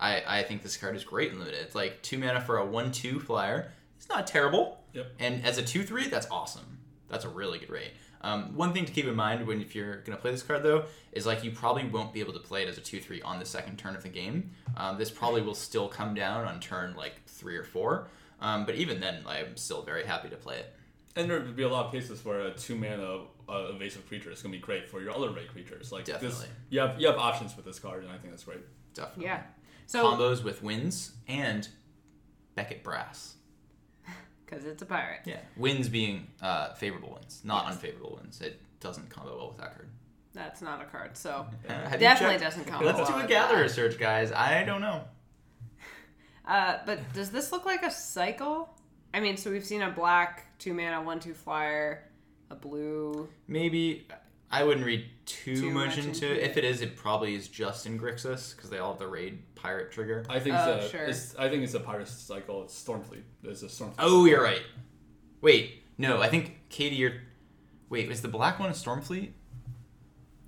I 0.00 0.22
I 0.26 0.42
think 0.42 0.62
this 0.62 0.76
card 0.76 0.96
is 0.96 1.04
great 1.04 1.30
in 1.32 1.38
limited. 1.38 1.60
It's 1.62 1.74
like 1.74 2.02
two 2.02 2.18
mana 2.18 2.40
for 2.40 2.58
a 2.58 2.66
one 2.66 2.90
two 2.92 3.20
flyer. 3.20 3.70
It's 3.98 4.08
not 4.08 4.26
terrible. 4.26 4.80
Yep. 4.94 5.06
And 5.18 5.44
as 5.44 5.58
a 5.58 5.62
two 5.62 5.82
three, 5.82 6.08
that's 6.08 6.26
awesome. 6.30 6.78
That's 7.08 7.24
a 7.24 7.28
really 7.28 7.58
good 7.58 7.70
rate. 7.70 7.92
Um, 8.20 8.56
one 8.56 8.72
thing 8.72 8.84
to 8.84 8.92
keep 8.92 9.06
in 9.06 9.14
mind 9.14 9.46
when 9.46 9.60
if 9.60 9.74
you're 9.76 9.98
gonna 9.98 10.18
play 10.18 10.30
this 10.30 10.42
card 10.42 10.62
though 10.62 10.86
is 11.12 11.24
like 11.26 11.44
you 11.44 11.52
probably 11.52 11.84
won't 11.84 12.12
be 12.12 12.20
able 12.20 12.32
to 12.32 12.40
play 12.40 12.62
it 12.62 12.68
as 12.68 12.78
a 12.78 12.80
two 12.80 13.00
three 13.00 13.22
on 13.22 13.38
the 13.38 13.44
second 13.44 13.78
turn 13.78 13.94
of 13.94 14.02
the 14.02 14.08
game. 14.08 14.50
Um, 14.76 14.98
this 14.98 15.10
probably 15.10 15.42
will 15.42 15.54
still 15.54 15.88
come 15.88 16.14
down 16.14 16.44
on 16.46 16.58
turn 16.60 16.94
like 16.96 17.22
three 17.26 17.56
or 17.56 17.64
four. 17.64 18.08
Um, 18.40 18.66
but 18.66 18.76
even 18.76 19.00
then, 19.00 19.24
I'm 19.26 19.56
still 19.56 19.82
very 19.82 20.04
happy 20.04 20.28
to 20.28 20.36
play 20.36 20.58
it. 20.58 20.74
And 21.16 21.28
there 21.28 21.40
would 21.40 21.56
be 21.56 21.64
a 21.64 21.68
lot 21.68 21.86
of 21.86 21.92
cases 21.92 22.24
where 22.24 22.40
a 22.40 22.50
two 22.52 22.76
mana 22.76 23.22
uh, 23.48 23.72
evasive 23.74 24.06
creature 24.06 24.30
is 24.30 24.42
going 24.42 24.52
to 24.52 24.58
be 24.58 24.62
great 24.62 24.88
for 24.88 25.00
your 25.00 25.12
other 25.12 25.30
raid 25.30 25.48
creatures. 25.48 25.90
Like 25.90 26.04
this, 26.04 26.46
you 26.70 26.80
have 26.80 27.00
you 27.00 27.08
have 27.08 27.16
options 27.16 27.56
with 27.56 27.64
this 27.64 27.78
card, 27.78 28.04
and 28.04 28.12
I 28.12 28.18
think 28.18 28.30
that's 28.30 28.44
great. 28.44 28.60
Definitely. 28.94 29.24
yeah, 29.24 29.42
so 29.86 30.04
Combos 30.04 30.44
with 30.44 30.62
wins 30.62 31.12
and 31.26 31.68
Beckett 32.54 32.84
Brass. 32.84 33.34
Because 34.48 34.64
it's 34.64 34.80
a 34.82 34.86
pirate. 34.86 35.20
Yeah, 35.26 35.40
wins 35.56 35.88
being 35.88 36.26
uh, 36.40 36.72
favorable 36.74 37.10
winds, 37.12 37.42
not 37.44 37.66
unfavorable 37.66 38.18
wins. 38.20 38.40
It 38.40 38.60
doesn't 38.80 39.10
combo 39.10 39.36
well 39.36 39.48
with 39.48 39.58
that 39.58 39.74
card. 39.74 39.88
That's 40.32 40.62
not 40.62 40.80
a 40.80 40.84
card. 40.84 41.16
So 41.16 41.46
Uh, 41.68 41.96
definitely 41.96 42.38
doesn't 42.38 42.64
combo 42.66 42.86
Let's 42.86 42.98
well 42.98 43.18
do 43.18 43.24
a 43.24 43.28
gatherer 43.28 43.64
that. 43.64 43.68
search, 43.70 43.98
guys. 43.98 44.32
I 44.32 44.64
don't 44.64 44.80
know. 44.80 45.02
Uh, 46.46 46.78
but 46.86 46.98
does 47.12 47.30
this 47.30 47.52
look 47.52 47.66
like 47.66 47.82
a 47.82 47.90
cycle? 47.90 48.70
I 49.12 49.20
mean, 49.20 49.36
so 49.36 49.50
we've 49.50 49.66
seen 49.66 49.82
a 49.82 49.90
black 49.90 50.46
two 50.58 50.72
mana 50.72 51.02
one 51.02 51.20
two 51.20 51.34
flyer, 51.34 52.04
a 52.50 52.54
blue. 52.54 53.28
Maybe 53.46 54.06
I 54.50 54.64
wouldn't 54.64 54.86
read 54.86 55.04
too, 55.26 55.56
Too 55.56 55.70
much, 55.70 55.88
much 55.88 55.98
into 55.98 56.08
into 56.08 56.32
it. 56.32 56.38
it. 56.38 56.50
If 56.50 56.56
it 56.56 56.64
is, 56.64 56.80
it 56.80 56.96
probably 56.96 57.34
is 57.34 57.48
just 57.48 57.84
in 57.86 57.98
Grixis 57.98 58.56
because 58.56 58.70
they 58.70 58.78
all 58.78 58.92
have 58.92 58.98
the 58.98 59.06
raid 59.06 59.40
pirate 59.54 59.92
trigger. 59.92 60.24
I 60.28 60.40
think 60.40 60.56
Oh, 60.56 60.72
it's 60.76 60.86
a, 60.86 60.88
sure. 60.90 61.04
it's, 61.04 61.36
I 61.36 61.48
think 61.50 61.64
it's 61.64 61.74
a 61.74 61.80
pirate 61.80 62.08
cycle. 62.08 62.62
It's 62.64 62.82
Stormfleet. 62.82 63.22
There's 63.42 63.62
a 63.62 63.66
Stormfleet. 63.66 63.94
Oh, 63.98 64.24
you're 64.24 64.42
right. 64.42 64.62
Wait, 65.42 65.82
no, 65.98 66.22
I 66.22 66.28
think 66.28 66.60
Katie, 66.70 66.96
you're. 66.96 67.12
Wait, 67.90 68.08
was 68.08 68.22
the 68.22 68.28
black 68.28 68.58
one 68.58 68.70
a 68.70 68.72
Stormfleet? 68.72 69.32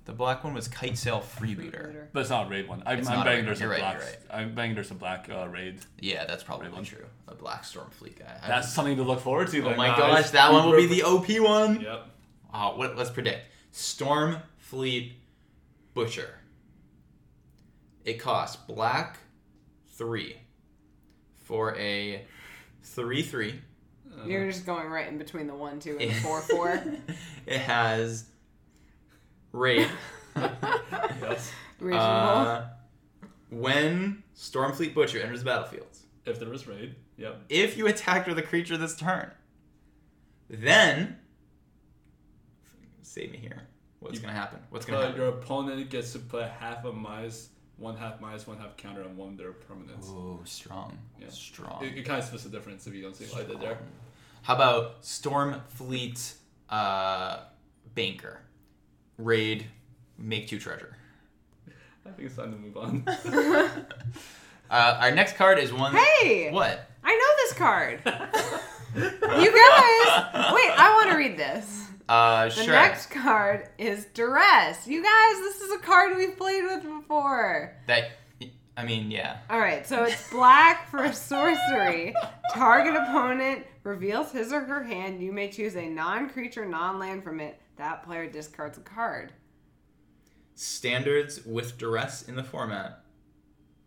The 0.05 0.13
black 0.13 0.43
one 0.43 0.55
was 0.55 0.67
Kitesail 0.67 1.21
Freebooter. 1.21 2.07
But 2.11 2.21
it's 2.21 2.29
not 2.31 2.47
a 2.47 2.49
raid 2.49 2.67
one. 2.67 2.81
I'm, 2.87 2.99
It's 2.99 3.07
I'm 3.07 3.17
not 3.17 3.27
a 3.27 3.29
betting 3.29 3.45
raid. 3.45 3.47
there's 3.49 3.61
a 3.61 3.67
right, 3.67 3.79
black. 3.79 3.99
right. 4.01 4.17
I'm 4.31 4.55
betting 4.55 4.73
there's 4.73 4.89
a 4.89 4.95
black 4.95 5.29
uh, 5.31 5.47
raid. 5.47 5.79
Yeah, 5.99 6.25
that's 6.25 6.43
probably 6.43 6.67
Raid 6.67 6.75
one. 6.75 6.83
true. 6.85 7.05
A 7.27 7.35
black 7.35 7.63
Stormfleet 7.63 8.17
guy. 8.17 8.39
I 8.43 8.47
That's 8.47 8.73
something 8.73 8.97
to 8.97 9.03
look 9.03 9.19
forward 9.21 9.49
to. 9.49 9.61
Oh 9.61 9.69
then, 9.69 9.77
my 9.77 9.87
guys. 9.89 9.99
gosh, 10.23 10.29
that 10.31 10.51
one 10.51 10.69
will 10.69 10.75
be 10.75 10.87
the 10.87 11.03
OP 11.03 11.27
one. 11.39 11.81
Yep. 11.81 12.05
Oh, 12.53 12.77
what, 12.77 12.97
let's 12.97 13.11
predict. 13.11 13.45
Storm 13.71 14.37
Fleet 14.57 15.13
Butcher. 15.93 16.35
It 18.05 18.13
costs 18.19 18.55
black 18.55 19.17
three 19.93 20.37
for 21.39 21.75
a 21.77 22.25
three 22.83 23.21
three. 23.21 23.59
You're 24.25 24.49
just 24.51 24.65
going 24.65 24.87
right 24.89 25.07
in 25.07 25.17
between 25.17 25.47
the 25.47 25.55
one 25.55 25.79
two 25.79 25.97
and 25.99 26.09
the 26.11 26.15
four 26.15 26.41
four. 26.41 26.83
it 27.45 27.59
has 27.59 28.25
raid. 29.51 29.87
Yes. 31.21 31.51
Reasonable. 31.79 32.07
Uh, 32.07 32.63
when 33.49 34.23
Stormfleet 34.35 34.93
Butcher 34.93 35.19
enters 35.21 35.39
the 35.39 35.45
battlefield, 35.45 35.87
If 36.25 36.39
there 36.39 36.49
was 36.49 36.67
raid. 36.67 36.95
Yep. 37.17 37.41
if 37.49 37.77
you 37.77 37.87
attacked 37.87 38.27
with 38.29 38.37
a 38.39 38.41
creature 38.41 38.77
this 38.77 38.95
turn, 38.95 39.29
then 40.49 41.17
save 43.11 43.31
me 43.31 43.37
here. 43.37 43.61
What's 43.99 44.15
You 44.15 44.21
gonna 44.21 44.33
happen? 44.33 44.59
What's 44.69 44.85
gonna 44.85 44.99
Uh, 44.99 45.01
happen? 45.07 45.19
your 45.19 45.29
opponent 45.29 45.89
gets 45.89 46.13
to 46.13 46.19
put 46.19 46.45
half 46.47 46.85
a 46.85 46.93
minus, 46.93 47.49
one 47.77 47.97
half 47.97 48.21
minus, 48.21 48.47
one 48.47 48.57
half 48.57 48.77
counter 48.77 49.03
on 49.03 49.17
one 49.17 49.29
of 49.29 49.37
their 49.37 49.51
permanents. 49.51 50.09
Ooh, 50.09 50.39
strong. 50.45 50.97
Yeah. 51.19 51.27
Strong. 51.29 51.83
It, 51.83 51.97
it 51.97 52.05
kind 52.05 52.19
of 52.19 52.25
splits 52.25 52.45
the 52.45 52.49
difference 52.49 52.87
if 52.87 52.93
you 52.95 53.01
don't 53.03 53.15
see 53.15 53.25
what 53.25 53.43
I 53.43 53.47
did 53.47 53.59
there. 53.59 53.77
How 54.43 54.55
about 54.55 55.01
Stormfleet 55.01 56.35
uh, 56.69 57.41
Banker? 57.93 58.39
Raid, 59.17 59.67
make 60.17 60.47
two 60.47 60.57
treasure. 60.57 60.95
I 62.05 62.09
think 62.11 62.27
it's 62.27 62.37
time 62.37 62.51
to 62.53 62.57
move 62.57 62.77
on. 62.77 63.05
Uh, 64.71 64.97
our 65.01 65.11
next 65.11 65.35
card 65.35 65.59
is 65.59 65.73
one. 65.73 65.93
hey, 65.93 66.49
What? 66.49 66.87
I 67.03 67.13
know 67.13 67.43
this 67.43 67.53
card. 67.57 68.01
you 68.95 69.01
guys, 69.01 70.53
wait, 70.53 70.71
I 70.79 70.93
want 70.97 71.11
to 71.11 71.17
read 71.17 71.35
this. 71.37 71.87
Uh, 72.11 72.49
The 72.49 72.63
sure. 72.63 72.73
next 72.73 73.09
card 73.09 73.69
is 73.77 74.05
Duress. 74.13 74.85
You 74.85 75.01
guys, 75.01 75.39
this 75.39 75.61
is 75.61 75.71
a 75.71 75.77
card 75.77 76.17
we've 76.17 76.37
played 76.37 76.65
with 76.65 76.83
before. 76.83 77.73
That 77.87 78.11
I 78.75 78.83
mean, 78.83 79.09
yeah. 79.09 79.37
All 79.49 79.59
right, 79.59 79.87
so 79.87 80.03
it's 80.03 80.29
black 80.29 80.89
for 80.89 81.09
sorcery. 81.13 82.13
Target 82.53 82.95
opponent 82.95 83.65
reveals 83.83 84.33
his 84.33 84.51
or 84.51 84.59
her 84.59 84.83
hand. 84.83 85.21
You 85.23 85.31
may 85.31 85.49
choose 85.49 85.77
a 85.77 85.87
non-creature, 85.87 86.65
non-land 86.65 87.23
from 87.23 87.39
it. 87.39 87.61
That 87.77 88.03
player 88.03 88.29
discards 88.29 88.77
a 88.77 88.81
card. 88.81 89.31
Standards 90.55 91.45
with 91.45 91.77
duress 91.77 92.23
in 92.23 92.35
the 92.35 92.43
format 92.43 93.05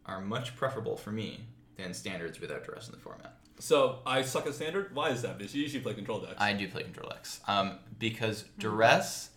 are 0.07 0.23
much 0.23 0.57
preferable 0.57 0.97
for 0.97 1.13
me 1.13 1.41
than 1.77 1.93
standards 1.93 2.41
without 2.41 2.65
duress 2.65 2.87
in 2.87 2.93
the 2.93 3.01
format. 3.01 3.37
So 3.59 4.01
I 4.05 4.23
suck 4.23 4.47
at 4.47 4.55
standard. 4.55 4.95
Why 4.95 5.11
is 5.11 5.23
that? 5.23 5.39
Because 5.39 5.55
you 5.55 5.63
usually 5.63 5.83
play 5.83 5.95
control 5.95 6.21
decks. 6.21 6.35
I 6.39 6.53
do 6.53 6.69
play 6.69 6.83
control 6.83 7.09
decks 7.09 7.41
um, 7.47 7.79
because 7.99 8.45
duress 8.59 9.31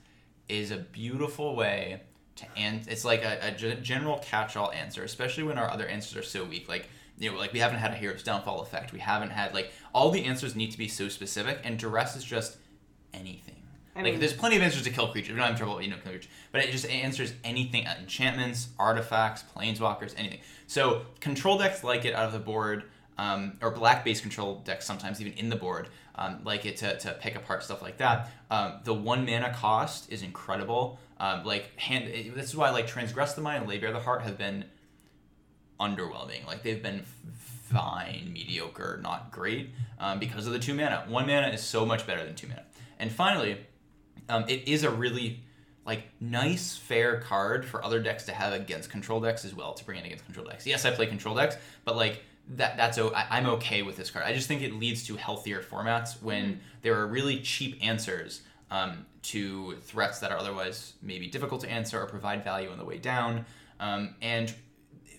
is 0.50 0.72
a 0.72 0.78
beautiful 0.78 1.56
way 1.56 2.02
to 2.38 2.46
and 2.56 2.88
it's 2.88 3.04
like 3.06 3.24
a, 3.24 3.40
a 3.48 3.76
general 3.76 4.20
catch-all 4.20 4.72
answer, 4.72 5.04
especially 5.04 5.44
when 5.44 5.58
our 5.58 5.70
other 5.70 5.88
answers 5.88 6.16
are 6.18 6.24
so 6.24 6.44
weak. 6.44 6.68
Like 6.68 6.88
you 7.18 7.32
know, 7.32 7.38
like 7.38 7.54
we 7.54 7.60
haven't 7.60 7.80
had 7.80 7.92
a 7.92 7.96
hero's 7.96 8.24
downfall 8.24 8.62
effect. 8.62 8.94
We 8.94 9.00
haven't 9.00 9.32
had 9.32 9.54
like 9.54 9.72
all 9.94 10.12
the 10.12 10.24
answers 10.26 10.56
need 10.56 10.72
to 10.72 10.78
be 10.78 10.88
so 10.88 11.10
specific, 11.10 11.60
and 11.64 11.78
duress 11.78 12.16
is 12.16 12.24
just 12.24 12.58
anything. 13.14 13.56
I 13.96 14.02
like 14.04 14.12
mean- 14.14 14.20
there's 14.20 14.34
plenty 14.34 14.56
of 14.56 14.62
answers 14.62 14.84
to 14.84 14.92
kill 14.92 15.08
creatures. 15.08 15.34
We 15.34 15.40
don't 15.40 15.48
have 15.50 15.58
trouble, 15.58 15.82
you 15.82 15.90
know, 15.90 15.96
killing 15.98 16.20
creatures, 16.20 16.32
but 16.52 16.62
it 16.64 16.72
just 16.72 16.88
answers 16.88 17.34
anything: 17.44 17.88
uh, 17.88 17.96
enchantments, 18.00 18.70
artifacts, 18.78 19.44
planeswalkers, 19.56 20.14
anything. 20.18 20.40
So 20.68 21.04
control 21.20 21.58
decks 21.58 21.84
like 21.84 22.06
it 22.06 22.14
out 22.14 22.26
of 22.26 22.34
the 22.34 22.40
board, 22.40 22.84
um, 23.18 23.58
or 23.62 23.72
black 23.72 24.06
base 24.06 24.22
control 24.22 24.62
decks 24.66 24.86
sometimes 24.86 25.20
even 25.22 25.34
in 25.34 25.50
the 25.50 25.56
board, 25.56 25.90
um, 26.16 26.40
like 26.44 26.66
it 26.66 26.78
to, 26.78 26.98
to 27.00 27.14
pick 27.20 27.36
apart 27.36 27.64
stuff 27.64 27.82
like 27.82 27.98
that. 27.98 28.32
Um, 28.52 28.74
the 28.84 28.94
one 28.94 29.26
mana 29.26 29.54
cost 29.54 30.12
is 30.12 30.22
incredible. 30.24 31.00
Um, 31.20 31.44
like 31.44 31.78
hand, 31.80 32.06
it- 32.06 32.36
this 32.36 32.46
is 32.46 32.56
why 32.56 32.70
like 32.70 32.88
transgress 32.88 33.34
the 33.34 33.42
mind 33.42 33.62
and 33.62 33.70
lay 33.70 33.78
bare 33.80 33.92
the 33.92 34.00
heart 34.00 34.22
have 34.22 34.38
been 34.38 34.66
underwhelming. 35.80 36.46
Like 36.46 36.64
they've 36.64 36.82
been 36.82 37.04
fine, 37.70 38.32
mediocre, 38.34 39.00
not 39.04 39.32
great, 39.32 39.70
um, 40.00 40.20
because 40.20 40.48
of 40.48 40.54
the 40.54 40.60
two 40.60 40.74
mana. 40.74 41.06
One 41.08 41.28
mana 41.28 41.50
is 41.50 41.62
so 41.62 41.86
much 41.86 42.08
better 42.08 42.24
than 42.24 42.36
two 42.36 42.48
mana. 42.48 42.64
And 43.00 43.12
finally, 43.12 43.58
um, 44.30 44.46
it 44.48 44.68
is 44.68 44.84
a 44.84 44.90
really 44.90 45.44
like 45.86 46.04
nice, 46.20 46.76
fair 46.76 47.22
card 47.22 47.66
for 47.66 47.84
other 47.84 48.02
decks 48.02 48.26
to 48.26 48.32
have 48.34 48.54
against 48.54 48.90
control 48.90 49.22
decks 49.22 49.46
as 49.46 49.54
well 49.56 49.74
to 49.74 49.86
bring 49.86 50.00
in 50.00 50.06
against 50.06 50.26
control 50.26 50.46
decks. 50.46 50.66
Yes, 50.68 50.84
I 50.86 50.92
play 50.92 51.08
control 51.08 51.36
decks, 51.36 51.56
but 51.86 51.96
like 51.96 52.24
that 52.56 52.78
that's 52.78 52.98
I'm 53.14 53.46
okay 53.48 53.82
with 53.82 53.98
this 53.98 54.10
card. 54.10 54.26
I 54.26 54.34
just 54.34 54.48
think 54.48 54.62
it 54.62 54.74
leads 54.74 55.06
to 55.08 55.16
healthier 55.16 55.62
formats 55.62 56.22
when 56.22 56.62
there 56.82 57.00
are 57.00 57.08
really 57.08 57.40
cheap 57.42 57.78
answers 57.82 58.42
um, 58.72 59.06
to 59.24 59.76
threats 59.82 60.20
that 60.20 60.32
are 60.32 60.38
otherwise 60.38 60.94
maybe 61.02 61.28
difficult 61.28 61.62
to 61.62 61.70
answer 61.70 62.02
or 62.02 62.06
provide 62.06 62.44
value 62.44 62.70
on 62.70 62.78
the 62.78 62.86
way 62.86 62.98
down. 62.98 63.46
Um, 63.80 64.16
and 64.22 64.54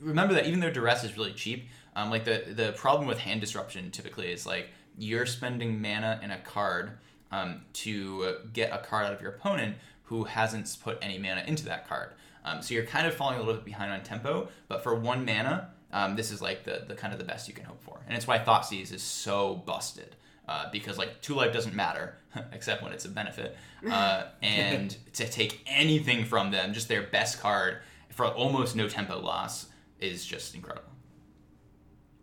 remember 0.00 0.34
that 0.34 0.46
even 0.46 0.60
though 0.60 0.70
duress 0.70 1.04
is 1.04 1.16
really 1.16 1.32
cheap, 1.32 1.68
um, 1.96 2.10
like 2.10 2.24
the 2.24 2.44
the 2.48 2.72
problem 2.72 3.06
with 3.06 3.18
hand 3.18 3.40
disruption 3.40 3.90
typically 3.90 4.32
is 4.32 4.46
like 4.46 4.70
you're 4.96 5.26
spending 5.26 5.80
mana 5.80 6.20
in 6.22 6.30
a 6.30 6.38
card 6.38 6.92
um, 7.30 7.60
to 7.72 8.36
get 8.52 8.72
a 8.72 8.78
card 8.78 9.06
out 9.06 9.12
of 9.12 9.20
your 9.20 9.32
opponent 9.32 9.76
who 10.04 10.24
hasn't 10.24 10.76
put 10.82 10.98
any 11.02 11.18
mana 11.18 11.44
into 11.46 11.66
that 11.66 11.86
card. 11.86 12.12
Um, 12.44 12.62
so 12.62 12.72
you're 12.72 12.86
kind 12.86 13.06
of 13.06 13.14
falling 13.14 13.36
a 13.36 13.40
little 13.40 13.54
bit 13.54 13.64
behind 13.64 13.92
on 13.92 14.02
tempo, 14.02 14.48
but 14.68 14.82
for 14.82 14.94
one 14.94 15.24
mana, 15.24 15.70
um, 15.92 16.16
this 16.16 16.30
is 16.30 16.40
like 16.42 16.64
the, 16.64 16.84
the 16.86 16.94
kind 16.94 17.12
of 17.12 17.18
the 17.18 17.24
best 17.24 17.48
you 17.48 17.54
can 17.54 17.64
hope 17.64 17.82
for, 17.82 18.00
and 18.06 18.16
it's 18.16 18.26
why 18.26 18.38
Thoughtseize 18.38 18.92
is 18.92 19.02
so 19.02 19.54
busted. 19.66 20.14
Uh, 20.46 20.70
because 20.72 20.96
like 20.96 21.20
two 21.20 21.34
life 21.34 21.52
doesn't 21.52 21.74
matter 21.74 22.14
except 22.52 22.82
when 22.82 22.90
it's 22.90 23.04
a 23.04 23.08
benefit, 23.10 23.54
uh, 23.90 24.24
and 24.42 24.96
to 25.12 25.28
take 25.28 25.60
anything 25.66 26.24
from 26.24 26.50
them, 26.50 26.72
just 26.72 26.88
their 26.88 27.02
best 27.02 27.38
card 27.40 27.78
for 28.10 28.24
almost 28.26 28.74
no 28.74 28.88
tempo 28.88 29.18
loss 29.20 29.66
is 30.00 30.24
just 30.24 30.54
incredible. 30.54 30.88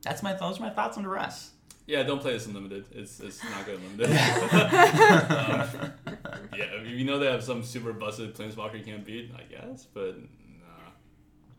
That's 0.02 0.24
my 0.24 0.34
those 0.34 0.58
are 0.60 0.64
my 0.64 0.70
thoughts 0.72 0.98
on 0.98 1.04
the 1.04 1.10
rest. 1.10 1.52
Yeah, 1.88 2.02
don't 2.02 2.20
play 2.20 2.34
this 2.34 2.48
unlimited. 2.48 2.86
It's 2.92 3.20
it's 3.20 3.44
not 3.44 3.64
good 3.66 3.80
in 3.80 3.98
limited. 3.98 4.18
um, 4.52 5.94
yeah, 6.58 6.66
I 6.80 6.84
you 6.84 7.06
know 7.06 7.20
they 7.20 7.28
have 7.28 7.44
some 7.44 7.62
super 7.64 7.94
busted 7.94 8.34
planeswalker 8.34 8.78
you 8.80 8.84
can't 8.84 9.06
beat, 9.06 9.32
I 9.38 9.44
guess, 9.44 9.86
but 9.86 10.18
nah, 10.18 10.90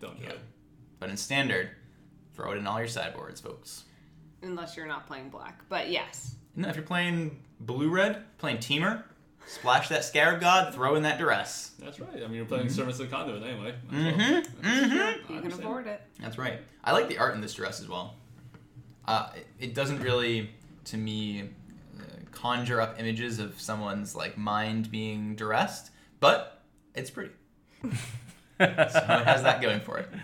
don't 0.00 0.18
do 0.18 0.24
Yeah. 0.24 0.30
it. 0.30 0.40
But 0.98 1.10
in 1.10 1.16
standard, 1.16 1.70
throw 2.36 2.52
it 2.52 2.58
in 2.58 2.66
all 2.66 2.78
your 2.78 2.88
sideboards, 2.88 3.40
folks. 3.40 3.84
Unless 4.42 4.76
you're 4.76 4.86
not 4.86 5.06
playing 5.06 5.30
black. 5.30 5.62
But 5.68 5.90
yes. 5.90 6.36
No, 6.54 6.68
if 6.68 6.76
you're 6.76 6.84
playing 6.84 7.42
blue 7.60 7.88
red, 7.88 8.24
playing 8.38 8.58
Temur, 8.58 9.02
splash 9.46 9.88
that 9.88 10.04
scarab 10.04 10.40
god, 10.40 10.74
throw 10.74 10.94
in 10.96 11.02
that 11.02 11.18
duress. 11.18 11.72
That's 11.78 11.98
right. 11.98 12.22
I 12.22 12.26
mean, 12.26 12.34
you're 12.34 12.44
playing 12.44 12.68
Servant 12.68 12.92
of 12.92 12.98
the 12.98 13.06
Conduit 13.06 13.42
anyway. 13.42 13.74
Mm-hmm. 13.90 14.66
Mm-hmm. 14.66 15.34
You 15.34 15.40
can 15.40 15.52
afford 15.52 15.86
it. 15.86 16.02
That's 16.20 16.38
right. 16.38 16.60
I 16.84 16.92
like 16.92 17.08
the 17.08 17.18
art 17.18 17.34
in 17.34 17.40
this 17.40 17.54
dress 17.54 17.80
as 17.80 17.88
well. 17.88 18.14
Uh, 19.06 19.30
it, 19.34 19.46
it 19.58 19.74
doesn't 19.74 20.00
really, 20.00 20.50
to 20.84 20.96
me, 20.96 21.42
uh, 21.98 22.02
conjure 22.32 22.80
up 22.80 23.00
images 23.00 23.38
of 23.38 23.58
someone's 23.60 24.14
like 24.14 24.36
mind 24.36 24.90
being 24.90 25.36
duressed, 25.36 25.90
but 26.20 26.62
it's 26.94 27.10
pretty. 27.10 27.32
so 27.82 27.88
it 28.60 28.68
has 29.24 29.42
that 29.42 29.62
going 29.62 29.80
for 29.80 29.98
it. 29.98 30.08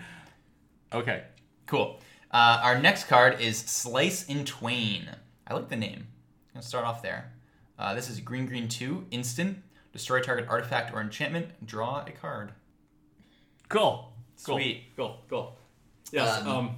Okay. 0.93 1.23
Cool. 1.65 1.99
Uh, 2.31 2.59
our 2.63 2.79
next 2.79 3.05
card 3.05 3.39
is 3.39 3.57
Slice 3.57 4.25
in 4.25 4.43
Twain. 4.45 5.09
I 5.47 5.53
like 5.53 5.69
the 5.69 5.75
name. 5.75 6.07
I'm 6.49 6.53
gonna 6.55 6.63
start 6.63 6.85
off 6.85 7.01
there. 7.01 7.31
Uh, 7.77 7.93
this 7.95 8.09
is 8.09 8.19
green 8.19 8.45
green 8.45 8.67
two 8.67 9.05
instant. 9.11 9.59
Destroy 9.91 10.19
target 10.21 10.47
artifact 10.49 10.93
or 10.93 11.01
enchantment. 11.01 11.47
Draw 11.65 12.05
a 12.07 12.11
card. 12.11 12.51
Cool. 13.69 14.13
Cool. 14.43 14.55
Sweet. 14.57 14.83
Cool, 14.95 15.17
cool. 15.29 15.57
Yes. 16.11 16.41
Um, 16.41 16.47
Um, 16.47 16.75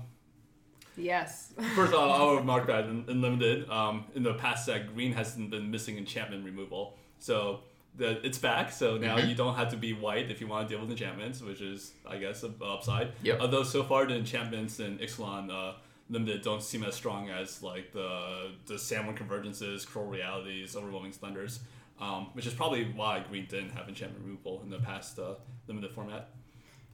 Yes. 0.97 1.53
first, 1.75 1.93
I'll, 1.93 2.09
I'll 2.11 2.35
remark 2.37 2.67
that 2.67 2.85
in, 2.85 3.03
in 3.09 3.21
limited, 3.21 3.69
um, 3.69 4.05
in 4.15 4.23
the 4.23 4.33
past 4.35 4.65
set, 4.65 4.93
green 4.93 5.11
hasn't 5.11 5.49
been 5.49 5.69
missing 5.69 5.97
enchantment 5.97 6.45
removal, 6.45 6.97
so 7.19 7.61
the, 7.97 8.25
it's 8.25 8.37
back. 8.37 8.71
So 8.71 8.97
now 8.97 9.17
Mhm. 9.17 9.29
you 9.29 9.35
don't 9.35 9.55
have 9.55 9.69
to 9.71 9.77
be 9.77 9.93
white 9.93 10.29
if 10.31 10.41
you 10.41 10.47
want 10.47 10.67
to 10.67 10.73
deal 10.73 10.81
with 10.81 10.91
enchantments, 10.91 11.41
which 11.41 11.61
is, 11.61 11.93
I 12.05 12.17
guess, 12.17 12.43
an 12.43 12.55
upside. 12.61 13.13
Yep. 13.23 13.39
Although 13.41 13.63
so 13.63 13.83
far 13.83 14.05
the 14.05 14.15
enchantments 14.15 14.79
in 14.79 14.97
Ixalan 14.99 15.49
uh, 15.51 15.73
limited 16.09 16.41
don't 16.41 16.61
seem 16.61 16.83
as 16.83 16.95
strong 16.95 17.29
as 17.29 17.63
like 17.63 17.91
the 17.93 18.51
the 18.65 18.75
Sandwurm 18.75 19.17
convergences, 19.17 19.85
cruel 19.87 20.07
realities, 20.07 20.75
overwhelming 20.75 21.13
splendors, 21.13 21.59
um, 21.99 22.27
which 22.33 22.45
is 22.45 22.53
probably 22.53 22.83
why 22.91 23.23
green 23.29 23.45
didn't 23.49 23.71
have 23.71 23.87
enchantment 23.89 24.23
removal 24.23 24.61
in 24.63 24.69
the 24.69 24.79
past 24.79 25.17
uh, 25.19 25.35
limited 25.67 25.91
format. 25.91 26.29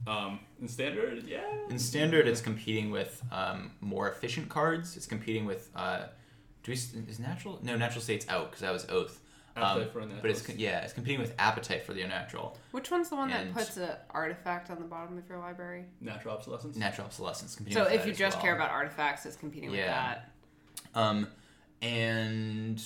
Um, 0.06 0.40
in 0.60 0.66
standard, 0.66 1.24
yeah. 1.28 1.42
In 1.70 1.78
standard, 1.78 2.26
it's 2.26 2.40
competing 2.40 2.90
with 2.90 3.22
um, 3.30 3.70
more 3.80 4.10
efficient 4.10 4.48
cards. 4.48 4.96
It's 4.96 5.06
competing 5.06 5.44
with. 5.46 5.70
Uh, 5.76 6.06
do 6.64 6.70
we, 6.72 6.74
is 6.74 7.18
natural? 7.20 7.58
No, 7.62 7.76
natural 7.76 8.00
state's 8.02 8.28
out 8.28 8.50
because 8.50 8.60
that 8.62 8.72
was 8.72 8.86
oath. 8.88 9.20
Um, 9.54 9.62
Appetite 9.64 9.92
for 9.92 10.00
but 10.22 10.30
it's 10.30 10.48
yeah, 10.48 10.80
it's 10.80 10.94
competing 10.94 11.20
with 11.20 11.34
appetite 11.38 11.84
for 11.84 11.92
the 11.92 12.00
unnatural. 12.00 12.56
Which 12.70 12.90
one's 12.90 13.10
the 13.10 13.16
one 13.16 13.30
And- 13.30 13.50
that 13.50 13.54
puts 13.54 13.76
an 13.76 13.90
artifact 14.10 14.70
on 14.70 14.78
the 14.78 14.84
bottom 14.86 15.18
of 15.18 15.28
your 15.28 15.38
library? 15.38 15.84
Natural 16.00 16.34
obsolescence. 16.34 16.76
Natural 16.76 17.06
obsolescence. 17.06 17.54
Competing 17.54 17.76
So 17.76 17.84
with 17.84 17.92
if 17.92 18.00
that 18.00 18.06
you 18.06 18.12
as 18.12 18.18
just 18.18 18.36
well. 18.38 18.44
care 18.44 18.54
about 18.56 18.70
artifacts, 18.70 19.26
it's 19.26 19.36
competing 19.36 19.70
with 19.70 19.80
that. 19.80 20.30
Um, 20.94 21.26
and 21.82 22.82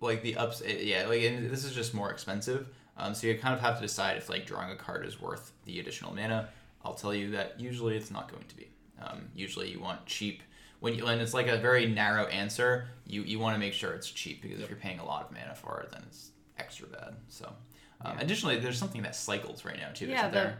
like 0.00 0.22
the 0.22 0.36
ups, 0.36 0.62
eh, 0.64 0.78
yeah, 0.80 1.06
like 1.06 1.22
and 1.22 1.50
this 1.50 1.64
is 1.64 1.72
just 1.72 1.94
more 1.94 2.10
expensive. 2.10 2.66
Um, 2.96 3.14
so 3.14 3.26
you 3.28 3.38
kind 3.38 3.54
of 3.54 3.60
have 3.60 3.76
to 3.76 3.82
decide 3.82 4.16
if 4.16 4.28
like 4.28 4.44
drawing 4.44 4.70
a 4.72 4.76
card 4.76 5.06
is 5.06 5.20
worth 5.20 5.52
the 5.66 5.78
additional 5.78 6.12
mana. 6.14 6.48
I'll 6.84 6.94
tell 6.94 7.14
you 7.14 7.30
that 7.32 7.60
usually 7.60 7.96
it's 7.96 8.10
not 8.10 8.30
going 8.30 8.44
to 8.48 8.56
be. 8.56 8.68
Um, 9.00 9.28
usually 9.36 9.70
you 9.70 9.78
want 9.80 10.04
cheap. 10.06 10.42
When 10.80 10.94
you 10.94 11.04
when 11.04 11.18
it's 11.20 11.34
like 11.34 11.48
a 11.48 11.56
very 11.58 11.86
narrow 11.86 12.26
answer, 12.26 12.88
you 13.06 13.22
you 13.22 13.38
want 13.38 13.54
to 13.54 13.58
make 13.58 13.72
sure 13.74 13.92
it's 13.92 14.10
cheap 14.10 14.42
because 14.42 14.60
if 14.60 14.68
you're 14.70 14.78
paying 14.78 14.98
a 15.00 15.04
lot 15.04 15.24
of 15.24 15.32
mana 15.32 15.54
for 15.54 15.80
it, 15.80 15.90
then 15.90 16.02
it's 16.06 16.30
extra 16.58 16.86
bad. 16.86 17.16
So. 17.28 17.52
Um, 18.00 18.16
Additionally, 18.18 18.60
there's 18.60 18.78
something 18.78 19.02
that 19.02 19.16
cycles 19.16 19.64
right 19.64 19.76
now 19.76 19.88
too. 19.92 20.06
Yeah, 20.06 20.18
isn't 20.20 20.30
the 20.32 20.38
there? 20.38 20.58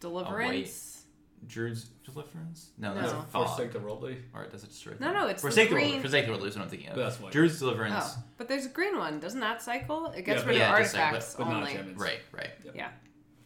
deliverance. 0.00 0.98
Druid's 1.46 1.86
Deliverance? 2.04 2.70
No, 2.78 2.94
that's 2.94 3.12
No. 3.12 3.18
a 3.18 3.22
fog. 3.24 3.46
Forsake 3.48 3.72
the 3.72 3.80
worldly. 3.80 4.18
Or 4.32 4.46
does 4.46 4.62
it 4.62 4.68
destroy? 4.68 4.92
No, 5.00 5.12
no, 5.12 5.26
it's 5.26 5.42
the 5.42 5.48
Forsake 5.48 5.70
the 5.70 5.74
World. 5.74 5.88
green- 5.88 6.00
Forsake 6.00 6.24
the 6.26 6.30
World 6.30 6.44
is 6.46 6.54
what 6.56 6.62
I'm 6.62 6.68
thinking 6.70 6.88
of. 6.90 6.96
That's 6.96 7.18
white. 7.18 7.32
Druid's 7.32 7.58
Deliverance. 7.58 8.14
Oh, 8.16 8.22
but 8.38 8.46
there's 8.46 8.66
a 8.66 8.68
green 8.68 8.96
one. 8.96 9.18
Doesn't 9.18 9.40
that 9.40 9.60
cycle? 9.60 10.06
It 10.12 10.22
gets 10.22 10.42
Yeah, 10.42 10.46
rid 10.46 10.46
but- 10.46 10.50
of 10.50 10.56
yeah, 10.58 10.84
cycle, 10.84 11.00
artifacts 11.04 11.34
but 11.34 11.44
not 11.48 11.56
only. 11.56 11.70
enchantments. 11.72 12.00
Right, 12.00 12.20
right. 12.30 12.50
Yeah, 12.74 12.90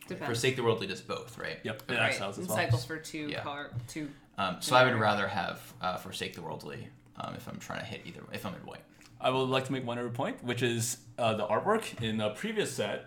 depends. 0.09 0.27
Forsake 0.27 0.57
the 0.57 0.63
Worldly 0.63 0.89
does 0.89 1.01
both, 1.01 1.39
right? 1.39 1.59
Yep. 1.63 1.83
It 1.89 1.93
right, 1.95 2.01
exiles 2.11 2.35
as 2.35 2.41
and 2.41 2.49
well. 2.49 2.57
cycles 2.59 2.85
for 2.85 2.99
two 2.99 3.29
Yeah. 3.31 3.43
color, 3.43 3.71
two. 3.89 4.11
Um, 4.39 4.57
so 4.61 4.77
I 4.77 4.85
would 4.85 4.95
rather 5.01 5.27
have 5.27 5.61
uh, 5.81 5.97
Forsake 5.97 6.35
the 6.35 6.43
Worldly 6.43 6.89
um, 7.17 7.35
if 7.35 7.49
I'm 7.49 7.59
trying 7.59 7.81
to 7.81 7.87
hit 7.87 8.03
either. 8.05 8.21
If 8.33 8.45
I'm 8.45 8.55
in 8.55 8.61
white. 8.61 8.83
I 9.21 9.31
would 9.31 9.49
like 9.49 9.65
to 9.67 9.73
make 9.73 9.87
one 9.87 9.99
other 9.99 10.11
point, 10.11 10.45
which 10.45 10.63
is 10.63 10.99
uh, 11.19 11.35
the 11.35 11.47
artwork 11.47 12.03
in 12.03 12.21
a 12.21 12.31
previous 12.31 12.73
set. 12.73 13.07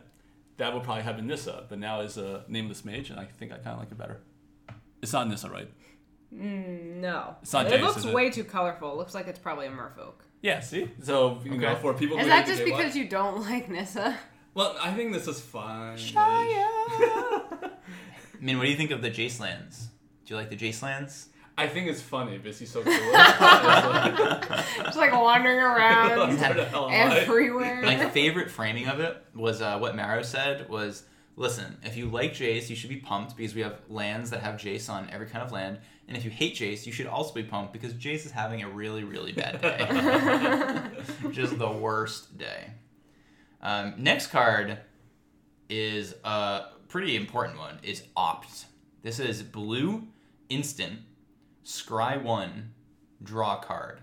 That 0.58 0.74
would 0.74 0.84
probably 0.84 1.04
have 1.04 1.16
been 1.16 1.28
Nissa, 1.28 1.66
but 1.70 1.80
now 1.80 2.02
is 2.02 2.18
a 2.18 2.44
nameless 2.50 2.84
mage, 2.84 3.12
and 3.12 3.20
I 3.20 3.26
think 3.26 3.52
I 3.54 3.56
kind 3.56 3.70
of 3.70 3.80
like 3.80 3.92
it 3.92 3.98
better. 3.98 4.20
It's 5.02 5.14
not 5.14 5.30
Nissa, 5.30 5.50
right? 5.50 5.70
No, 6.32 7.36
It's 7.42 7.54
not 7.54 7.68
it 7.68 7.74
Jace, 7.80 7.82
looks 7.82 7.98
is 8.00 8.06
it? 8.06 8.14
way 8.14 8.30
too 8.30 8.44
colorful. 8.44 8.92
It 8.92 8.98
looks 8.98 9.16
like 9.16 9.28
it's 9.28 9.40
probably 9.40 9.68
a 9.68 9.72
merfolk. 9.72 10.16
Yeah. 10.42 10.60
See. 10.60 10.90
So 11.02 11.40
you 11.46 11.58
know, 11.58 11.70
Okay. 11.70 11.82
for 11.82 11.94
people 11.94 12.18
Is 12.20 12.28
that 12.28 12.46
just 12.46 12.60
the 12.60 12.66
J-Walk- 12.66 12.80
because 12.82 12.96
you 12.96 13.08
don't 13.08 13.42
like 13.50 13.70
Nissa? 13.70 14.18
Well, 14.54 14.76
I 14.82 14.92
think 14.94 15.14
this 15.14 15.28
is 15.28 15.40
fine. 15.40 15.98
I 16.16 17.70
mean, 18.42 18.58
what 18.58 18.66
do 18.66 18.70
you 18.70 18.78
think 18.78 18.92
of 18.92 19.02
the 19.02 19.10
Jace 19.12 19.40
lands? 19.40 19.88
Do 20.30 20.36
you 20.36 20.42
like 20.42 20.52
the 20.52 20.56
Jace 20.56 20.84
lands? 20.84 21.30
I 21.58 21.66
think 21.66 21.88
it's 21.88 22.04
funny 22.04 22.38
because 22.38 22.60
he's 22.60 22.70
so 22.70 22.84
cool. 22.84 22.94
It's 22.94 23.10
like, 23.10 24.86
Just 24.86 24.98
like 24.98 25.12
wandering 25.12 25.58
around 25.58 26.20
where 26.40 26.54
the 26.54 26.66
hell 26.66 26.88
am 26.88 27.12
I? 27.12 27.18
everywhere. 27.22 27.82
My 27.82 28.08
favorite 28.12 28.52
framing 28.52 28.88
of 28.88 29.00
it 29.00 29.18
was 29.34 29.60
uh, 29.64 29.80
what 29.80 29.96
Maro 29.96 30.22
said 30.22 30.70
was, 30.70 31.02
listen, 31.36 31.78
if 31.82 31.98
you 31.98 32.12
like 32.12 32.36
Jace, 32.36 32.70
you 32.70 32.76
should 32.76 32.92
be 32.92 32.98
pumped 32.98 33.36
because 33.36 33.56
we 33.56 33.62
have 33.62 33.80
lands 33.90 34.30
that 34.30 34.42
have 34.42 34.58
Jace 34.58 34.88
on 34.88 35.10
every 35.10 35.26
kind 35.26 35.44
of 35.44 35.52
land. 35.52 35.80
And 36.08 36.16
if 36.16 36.24
you 36.24 36.30
hate 36.30 36.54
Jace, 36.54 36.86
you 36.86 36.92
should 36.92 37.08
also 37.08 37.34
be 37.34 37.42
pumped 37.42 37.74
because 37.74 37.96
Jace 37.96 38.28
is 38.28 38.32
having 38.32 38.62
a 38.62 38.70
really, 38.70 39.04
really 39.04 39.32
bad 39.32 39.60
day. 39.64 39.80
Just 41.32 41.58
the 41.58 41.72
worst 41.72 42.38
day. 42.38 42.70
Um, 43.64 43.96
next 43.98 44.28
card 44.28 44.78
is 45.70 46.14
a 46.24 46.66
pretty 46.88 47.16
important 47.16 47.58
one. 47.58 47.80
Is 47.82 48.04
Opt. 48.16 48.66
This 49.02 49.20
is 49.20 49.42
blue, 49.42 50.08
instant, 50.50 51.00
scry 51.64 52.22
one, 52.22 52.74
draw 53.24 53.60
card. 53.60 54.02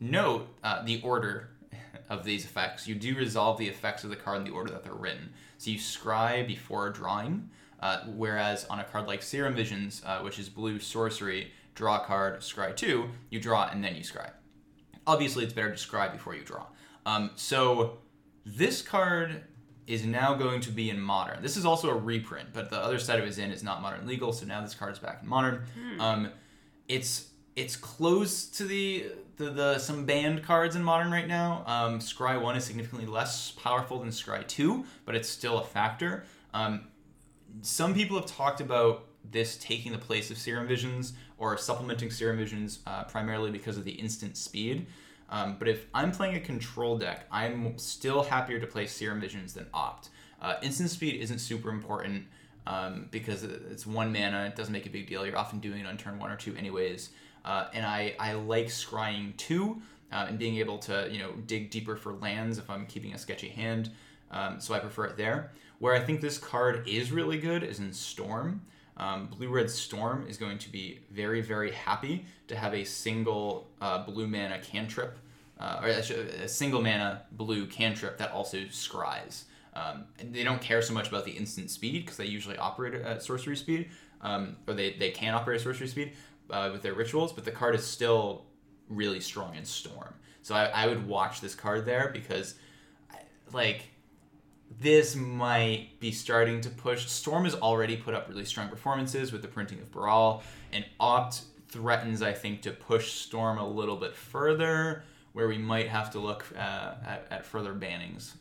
Note 0.00 0.48
uh, 0.62 0.82
the 0.82 1.00
order 1.02 1.50
of 2.08 2.24
these 2.24 2.44
effects. 2.44 2.86
You 2.86 2.94
do 2.94 3.14
resolve 3.14 3.58
the 3.58 3.68
effects 3.68 4.04
of 4.04 4.10
the 4.10 4.16
card 4.16 4.38
in 4.38 4.44
the 4.44 4.50
order 4.50 4.72
that 4.72 4.84
they're 4.84 4.94
written. 4.94 5.32
So 5.58 5.70
you 5.70 5.78
scry 5.78 6.46
before 6.46 6.90
drawing, 6.90 7.50
uh, 7.80 8.00
whereas 8.06 8.64
on 8.66 8.78
a 8.78 8.84
card 8.84 9.06
like 9.06 9.22
Serum 9.22 9.54
Visions, 9.54 10.02
uh, 10.04 10.20
which 10.20 10.38
is 10.38 10.48
blue 10.48 10.78
sorcery, 10.78 11.52
draw 11.74 11.98
card, 11.98 12.40
scry 12.40 12.74
two, 12.74 13.10
you 13.30 13.40
draw 13.40 13.68
and 13.68 13.82
then 13.82 13.96
you 13.96 14.02
scry. 14.02 14.30
Obviously, 15.06 15.44
it's 15.44 15.52
better 15.52 15.74
to 15.74 15.76
scry 15.76 16.10
before 16.10 16.34
you 16.34 16.42
draw. 16.42 16.66
Um, 17.04 17.30
so 17.36 17.98
this 18.44 18.82
card 18.82 19.44
is 19.86 20.04
now 20.04 20.34
going 20.34 20.60
to 20.60 20.70
be 20.70 20.90
in 20.90 21.00
modern. 21.00 21.42
This 21.42 21.56
is 21.56 21.64
also 21.64 21.90
a 21.90 21.94
reprint, 21.94 22.48
but 22.52 22.70
the 22.70 22.78
other 22.78 22.98
side 22.98 23.18
it 23.20 23.24
was 23.24 23.38
in 23.38 23.50
is 23.52 23.62
not 23.62 23.80
modern 23.82 24.06
legal, 24.06 24.32
so 24.32 24.44
now 24.46 24.60
this 24.60 24.74
card 24.74 24.92
is 24.92 24.98
back 24.98 25.20
in 25.22 25.28
modern. 25.28 25.64
Um, 26.00 26.30
it's 26.88 27.28
it's 27.54 27.76
close 27.76 28.46
to 28.46 28.64
the, 28.64 29.06
the 29.36 29.50
the 29.50 29.78
some 29.78 30.04
banned 30.04 30.42
cards 30.42 30.76
in 30.76 30.82
modern 30.82 31.10
right 31.10 31.28
now. 31.28 31.62
Um, 31.66 32.00
Scry 32.00 32.40
one 32.40 32.56
is 32.56 32.64
significantly 32.64 33.06
less 33.06 33.52
powerful 33.52 34.00
than 34.00 34.08
Scry 34.10 34.46
two, 34.46 34.84
but 35.04 35.14
it's 35.14 35.28
still 35.28 35.58
a 35.58 35.64
factor. 35.64 36.24
Um, 36.52 36.88
some 37.62 37.94
people 37.94 38.16
have 38.16 38.26
talked 38.26 38.60
about 38.60 39.04
this 39.30 39.56
taking 39.56 39.92
the 39.92 39.98
place 39.98 40.30
of 40.30 40.38
Serum 40.38 40.66
Visions 40.66 41.12
or 41.38 41.56
supplementing 41.56 42.10
Serum 42.10 42.36
Visions 42.36 42.80
uh, 42.86 43.04
primarily 43.04 43.50
because 43.50 43.76
of 43.76 43.84
the 43.84 43.92
instant 43.92 44.36
speed. 44.36 44.86
Um, 45.28 45.56
but 45.58 45.68
if 45.68 45.86
I'm 45.92 46.12
playing 46.12 46.36
a 46.36 46.40
control 46.40 46.96
deck, 46.98 47.26
I'm 47.30 47.76
still 47.78 48.22
happier 48.22 48.60
to 48.60 48.66
play 48.66 48.86
Serum 48.86 49.20
Visions 49.20 49.54
than 49.54 49.66
Opt. 49.74 50.10
Uh, 50.40 50.54
instant 50.62 50.90
speed 50.90 51.20
isn't 51.20 51.38
super 51.38 51.70
important 51.70 52.26
um, 52.66 53.08
because 53.10 53.42
it's 53.42 53.86
one 53.86 54.12
mana. 54.12 54.46
It 54.46 54.56
doesn't 54.56 54.72
make 54.72 54.86
a 54.86 54.90
big 54.90 55.08
deal. 55.08 55.26
You're 55.26 55.38
often 55.38 55.58
doing 55.58 55.80
it 55.80 55.86
on 55.86 55.96
turn 55.96 56.18
one 56.18 56.30
or 56.30 56.36
two, 56.36 56.54
anyways. 56.56 57.10
Uh, 57.44 57.68
and 57.72 57.86
I, 57.86 58.14
I 58.18 58.34
like 58.34 58.66
scrying 58.66 59.36
two 59.36 59.80
uh, 60.12 60.26
and 60.28 60.38
being 60.38 60.56
able 60.56 60.78
to 60.78 61.08
you 61.10 61.18
know 61.18 61.32
dig 61.46 61.70
deeper 61.70 61.96
for 61.96 62.12
lands 62.14 62.58
if 62.58 62.68
I'm 62.70 62.86
keeping 62.86 63.14
a 63.14 63.18
sketchy 63.18 63.48
hand. 63.48 63.90
Um, 64.30 64.60
so 64.60 64.74
I 64.74 64.78
prefer 64.80 65.06
it 65.06 65.16
there. 65.16 65.52
Where 65.78 65.94
I 65.94 66.00
think 66.00 66.20
this 66.20 66.38
card 66.38 66.88
is 66.88 67.12
really 67.12 67.38
good 67.38 67.62
is 67.62 67.78
in 67.78 67.92
Storm. 67.92 68.62
Um, 68.96 69.26
blue 69.26 69.48
red 69.48 69.70
Storm 69.70 70.26
is 70.28 70.38
going 70.38 70.58
to 70.58 70.70
be 70.70 71.00
very 71.10 71.42
very 71.42 71.72
happy 71.72 72.26
to 72.48 72.56
have 72.56 72.74
a 72.74 72.84
single 72.84 73.68
uh, 73.80 74.04
blue 74.04 74.26
mana 74.26 74.58
cantrip, 74.60 75.18
uh, 75.60 75.80
or 75.82 75.88
actually 75.90 76.28
a 76.30 76.48
single 76.48 76.82
mana 76.82 77.22
blue 77.32 77.66
cantrip 77.66 78.18
that 78.18 78.30
also 78.32 78.58
scries. 78.70 79.44
Um, 79.74 80.04
they 80.32 80.42
don't 80.42 80.62
care 80.62 80.80
so 80.80 80.94
much 80.94 81.08
about 81.08 81.26
the 81.26 81.32
instant 81.32 81.70
speed 81.70 82.04
because 82.04 82.16
they 82.16 82.24
usually 82.24 82.56
operate 82.56 82.94
at 82.94 83.22
sorcery 83.22 83.56
speed, 83.56 83.90
um, 84.22 84.56
or 84.66 84.72
they, 84.72 84.94
they 84.94 85.10
can 85.10 85.34
operate 85.34 85.56
at 85.56 85.64
sorcery 85.64 85.88
speed 85.88 86.12
uh, 86.50 86.70
with 86.72 86.80
their 86.80 86.94
rituals, 86.94 87.32
but 87.32 87.44
the 87.44 87.50
card 87.50 87.74
is 87.74 87.84
still 87.84 88.46
really 88.88 89.20
strong 89.20 89.54
in 89.54 89.66
Storm. 89.66 90.14
So 90.40 90.54
I, 90.54 90.66
I 90.66 90.86
would 90.86 91.06
watch 91.06 91.42
this 91.42 91.54
card 91.54 91.84
there 91.84 92.10
because, 92.10 92.54
like, 93.52 93.90
this 94.80 95.14
might 95.16 95.98
be 96.00 96.12
starting 96.12 96.60
to 96.62 96.70
push. 96.70 97.06
Storm 97.06 97.44
has 97.44 97.54
already 97.54 97.96
put 97.96 98.14
up 98.14 98.28
really 98.28 98.44
strong 98.44 98.68
performances 98.68 99.32
with 99.32 99.42
the 99.42 99.48
printing 99.48 99.80
of 99.80 99.90
Baral, 99.92 100.42
and 100.72 100.84
Opt 101.00 101.42
threatens, 101.68 102.22
I 102.22 102.32
think, 102.32 102.62
to 102.62 102.72
push 102.72 103.12
Storm 103.12 103.58
a 103.58 103.68
little 103.68 103.96
bit 103.96 104.14
further, 104.14 105.04
where 105.32 105.48
we 105.48 105.58
might 105.58 105.88
have 105.88 106.10
to 106.12 106.18
look 106.18 106.46
uh, 106.56 106.94
at, 107.06 107.26
at 107.30 107.46
further 107.46 107.74
bannings 107.74 108.32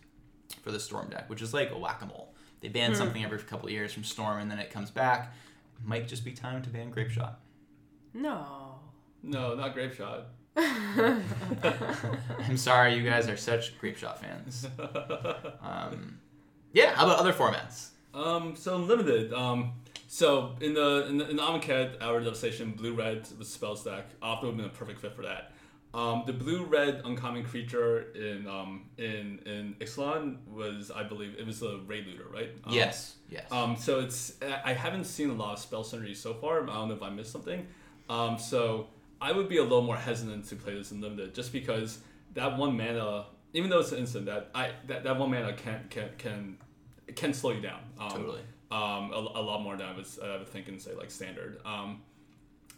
for 0.61 0.71
the 0.71 0.79
Storm 0.79 1.09
deck, 1.09 1.29
which 1.29 1.41
is 1.41 1.53
like 1.53 1.71
a 1.71 1.77
whack 1.77 2.01
a 2.01 2.05
mole. 2.05 2.33
They 2.61 2.69
ban 2.69 2.95
something 2.95 3.23
every 3.23 3.37
couple 3.39 3.67
of 3.67 3.73
years 3.73 3.93
from 3.93 4.03
Storm, 4.03 4.39
and 4.39 4.49
then 4.49 4.59
it 4.59 4.71
comes 4.71 4.89
back. 4.89 5.33
Might 5.83 6.07
just 6.07 6.25
be 6.25 6.31
time 6.31 6.61
to 6.63 6.69
ban 6.69 6.89
Grapeshot. 6.91 7.35
no. 8.13 8.75
no, 9.21 9.55
not 9.55 9.75
grapeshot. 9.75 10.25
I'm 10.57 11.23
sorry, 12.55 12.95
you 12.95 13.03
guys 13.03 13.27
are 13.27 13.37
such 13.37 13.77
Grapeshot 13.79 14.19
fans. 14.19 14.67
Um, 15.61 16.19
yeah, 16.73 16.93
how 16.93 17.05
about 17.05 17.19
other 17.19 17.33
formats? 17.33 17.89
Um, 18.13 18.55
so 18.55 18.77
limited. 18.77 19.33
Um, 19.33 19.73
so 20.07 20.55
in 20.61 20.73
the 20.73 21.07
in 21.07 21.17
the, 21.17 21.29
in 21.29 21.35
the 21.37 21.41
Amonkhet, 21.41 22.01
Hour 22.01 22.19
Devastation, 22.19 22.71
blue 22.71 22.93
red 22.93 23.27
with 23.37 23.47
spell 23.47 23.75
stack, 23.75 24.05
often 24.21 24.47
would 24.47 24.53
have 24.55 24.57
been 24.57 24.75
a 24.75 24.77
perfect 24.77 24.99
fit 24.99 25.15
for 25.15 25.23
that. 25.23 25.51
Um, 25.93 26.23
the 26.25 26.33
blue 26.33 26.65
red 26.65 27.01
uncommon 27.05 27.45
creature 27.45 28.11
in 28.13 28.47
um 28.47 28.85
in 28.97 29.39
in 29.45 29.75
Ixalan 29.79 30.45
was 30.47 30.91
I 30.91 31.03
believe 31.03 31.35
it 31.39 31.45
was 31.45 31.61
a 31.63 31.77
raid 31.87 32.05
looter, 32.07 32.27
right? 32.31 32.51
Um, 32.65 32.73
yes, 32.73 33.15
yes. 33.29 33.49
Um, 33.51 33.75
so 33.77 34.01
it's 34.01 34.33
I 34.63 34.73
haven't 34.73 35.05
seen 35.05 35.29
a 35.29 35.33
lot 35.33 35.53
of 35.53 35.59
spell 35.59 35.83
synergy 35.83 36.15
so 36.15 36.33
far. 36.33 36.63
I 36.63 36.65
don't 36.65 36.89
know 36.89 36.95
if 36.95 37.01
I 37.01 37.09
missed 37.09 37.31
something. 37.31 37.65
Um, 38.09 38.37
so 38.37 38.87
I 39.21 39.31
would 39.31 39.49
be 39.49 39.57
a 39.57 39.63
little 39.63 39.81
more 39.81 39.97
hesitant 39.97 40.45
to 40.45 40.55
play 40.55 40.75
this 40.75 40.91
in 40.91 41.01
limited, 41.01 41.33
just 41.33 41.51
because 41.51 41.99
that 42.33 42.57
one 42.57 42.75
mana, 42.77 43.25
even 43.53 43.69
though 43.69 43.79
it's 43.79 43.91
an 43.91 43.99
instant, 43.99 44.25
that 44.25 44.51
I 44.53 44.71
that, 44.87 45.03
that 45.03 45.17
one 45.17 45.31
mana 45.31 45.53
can 45.53 45.85
can 45.89 46.09
can 46.17 46.57
can 47.15 47.33
slow 47.33 47.51
you 47.51 47.61
down. 47.61 47.81
Um, 47.99 48.09
Totally. 48.09 48.41
Um, 48.71 49.11
a, 49.13 49.31
a 49.35 49.41
lot 49.41 49.61
more 49.61 49.77
than 49.77 49.87
I 49.87 49.95
was 49.95 50.19
I 50.21 50.37
would 50.37 50.49
think 50.49 50.67
in 50.67 50.79
say 50.79 50.93
like 50.93 51.11
standard. 51.11 51.59
Um, 51.65 52.01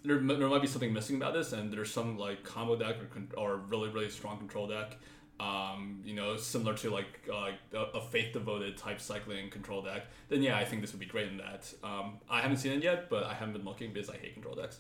there, 0.04 0.20
there 0.20 0.48
might 0.48 0.62
be 0.62 0.68
something 0.68 0.94
missing 0.94 1.16
about 1.16 1.34
this, 1.34 1.54
and 1.54 1.72
there's 1.72 1.92
some 1.92 2.18
like 2.18 2.44
combo 2.44 2.76
deck 2.76 2.98
or, 3.36 3.42
or 3.42 3.58
really 3.58 3.90
really 3.90 4.10
strong 4.10 4.38
control 4.38 4.68
deck. 4.68 4.98
Um, 5.40 6.02
you 6.04 6.16
know, 6.16 6.36
similar 6.36 6.74
to 6.78 6.90
like 6.90 7.30
uh, 7.32 7.52
a, 7.94 8.02
faith 8.02 8.34
devoted 8.34 8.76
type 8.76 9.00
cycling 9.00 9.52
control 9.52 9.84
deck. 9.84 10.08
Then 10.30 10.42
yeah, 10.42 10.58
I 10.58 10.66
think 10.66 10.82
this 10.82 10.92
would 10.94 11.00
be 11.00 11.06
great 11.06 11.28
in 11.28 11.38
that. 11.38 11.72
Um, 11.84 12.18
I 12.28 12.42
haven't 12.42 12.58
seen 12.58 12.72
it 12.72 12.82
yet, 12.82 13.08
but 13.08 13.24
I 13.24 13.36
haven't 13.36 13.54
been 13.54 13.64
looking 13.64 13.94
because 13.94 14.10
I 14.10 14.18
hate 14.18 14.34
control 14.34 14.56
decks. 14.56 14.80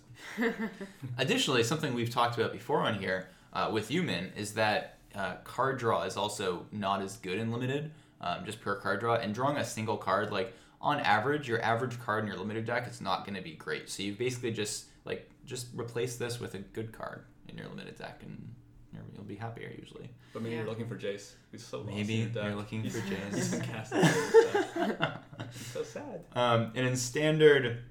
Additionally, 1.19 1.63
something 1.63 1.93
we've 1.93 2.09
talked 2.09 2.39
about 2.39 2.53
before 2.53 2.79
on 2.79 2.97
here 2.97 3.27
uh, 3.53 3.69
with 3.71 3.87
Human 3.89 4.31
is 4.35 4.53
that 4.55 4.97
uh, 5.13 5.35
card 5.43 5.77
draw 5.77 6.03
is 6.03 6.17
also 6.17 6.65
not 6.71 7.01
as 7.01 7.17
good 7.17 7.37
in 7.37 7.51
limited, 7.51 7.91
um, 8.21 8.43
just 8.43 8.61
pure 8.61 8.75
card 8.75 8.99
draw. 8.99 9.15
And 9.15 9.35
drawing 9.35 9.57
a 9.57 9.65
single 9.65 9.97
card, 9.97 10.31
like 10.31 10.53
on 10.81 10.99
average, 10.99 11.47
your 11.47 11.61
average 11.61 11.99
card 11.99 12.23
in 12.23 12.27
your 12.27 12.37
limited 12.37 12.65
deck 12.65 12.87
is 12.87 13.01
not 13.01 13.25
going 13.25 13.35
to 13.35 13.41
be 13.41 13.53
great. 13.53 13.89
So 13.89 14.03
you 14.03 14.13
basically 14.13 14.51
just 14.51 14.85
like 15.05 15.29
just 15.45 15.67
replace 15.75 16.17
this 16.17 16.39
with 16.39 16.53
a 16.55 16.59
good 16.59 16.91
card 16.91 17.25
in 17.47 17.57
your 17.57 17.67
limited 17.67 17.97
deck, 17.97 18.21
and 18.23 18.53
you're, 18.97 19.05
you'll 19.15 19.23
be 19.25 19.35
happier 19.35 19.71
usually. 19.79 20.09
But 20.33 20.41
maybe 20.41 20.55
Yeah. 20.55 20.61
you're 20.61 20.69
looking 20.69 20.87
for 20.87 20.95
Jace. 20.97 21.33
He's 21.51 21.65
so 21.65 21.79
lost 21.79 21.89
in 21.91 21.95
Maybe 21.95 22.13
your 22.13 22.27
deck. 22.29 22.43
you're 22.45 22.55
looking 22.55 22.81
He's- 22.83 22.95
for 22.95 23.01
Jace. 23.07 23.35
He's 23.35 23.51
been 23.51 23.61
casting 23.61 23.99
in 24.01 24.05
your 24.05 24.87
deck. 24.97 25.23
He's 25.53 25.65
so 25.67 25.83
sad. 25.83 26.25
Um, 26.35 26.71
and 26.75 26.85
in 26.87 26.95
standard, 26.95 27.83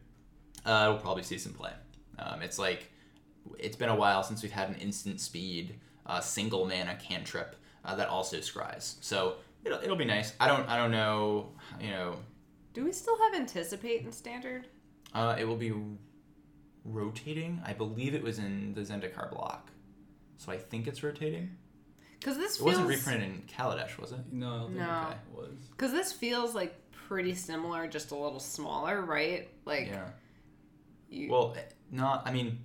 uh, 0.65 0.87
we'll 0.91 0.99
probably 1.01 1.23
see 1.23 1.39
some 1.39 1.53
play. 1.53 1.73
Um, 2.19 2.43
it's 2.43 2.59
like 2.59 2.91
it's 3.59 3.77
been 3.77 3.89
a 3.89 3.97
while 3.97 4.23
since 4.23 4.43
we've 4.43 4.53
had 4.53 4.69
an 4.69 4.75
instant 4.77 5.21
speed 5.21 5.79
uh, 6.07 6.21
single 6.21 6.67
mana 6.67 6.97
cantrip 6.97 7.57
uh, 7.85 7.95
that 7.97 8.09
also 8.09 8.39
scries. 8.39 8.97
So 9.01 9.37
it'll, 9.65 9.79
it'll 9.81 9.97
be 9.97 10.05
nice. 10.05 10.33
I 10.41 10.49
don't 10.49 10.69
I 10.69 10.77
don't 10.77 10.91
know. 10.91 11.51
You 11.81 11.91
know, 11.91 12.17
Do 12.75 12.85
we 12.85 12.93
still 12.93 13.17
have 13.19 13.35
anticipate 13.35 14.03
in 14.03 14.13
standard? 14.13 14.67
uh, 15.15 15.37
it 15.39 15.45
will 15.45 15.57
be 15.57 15.73
rotating. 16.85 17.61
I 17.65 17.73
believe 17.73 18.15
it 18.15 18.23
was 18.23 18.39
in 18.39 18.75
the 18.75 18.81
Zendikar 18.83 19.31
block, 19.31 19.71
so 20.37 20.53
I 20.53 20.57
think 20.59 20.87
it's 20.87 21.03
rotating. 21.03 21.51
Because 22.19 22.37
this 22.39 22.55
It 22.57 22.59
feels 22.65 22.67
wasn't 22.79 22.89
reprinted 22.89 23.29
in 23.29 23.43
Kaladesh, 23.43 23.99
was 23.99 24.13
it? 24.13 24.19
No, 24.33 24.47
I 24.47 24.59
don't 24.59 24.67
think 24.69 24.79
No. 24.79 25.09
it 25.11 25.37
was. 25.37 25.59
because 25.71 25.93
this 25.93 26.13
feels 26.13 26.55
like 26.55 26.75
pretty 27.09 27.35
similar, 27.35 27.87
just 27.87 28.11
a 28.11 28.17
little 28.17 28.41
smaller, 28.41 29.03
right? 29.03 29.49
Like 29.65 29.89
Yeah. 29.89 30.09
you. 31.09 31.31
Well, 31.31 31.55
eh, 31.57 31.63
not. 31.91 32.27
I 32.27 32.33
mean, 32.33 32.59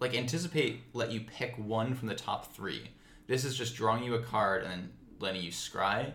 like 0.00 0.14
anticipate 0.14 0.82
let 0.92 1.10
you 1.10 1.20
pick 1.22 1.56
one 1.58 1.94
from 1.94 2.08
the 2.08 2.14
top 2.14 2.52
three. 2.54 2.88
This 3.26 3.44
is 3.44 3.56
just 3.56 3.74
drawing 3.74 4.04
you 4.04 4.14
a 4.14 4.22
card 4.22 4.62
and 4.62 4.70
then 4.70 4.92
letting 5.18 5.42
you 5.42 5.50
scry. 5.50 6.12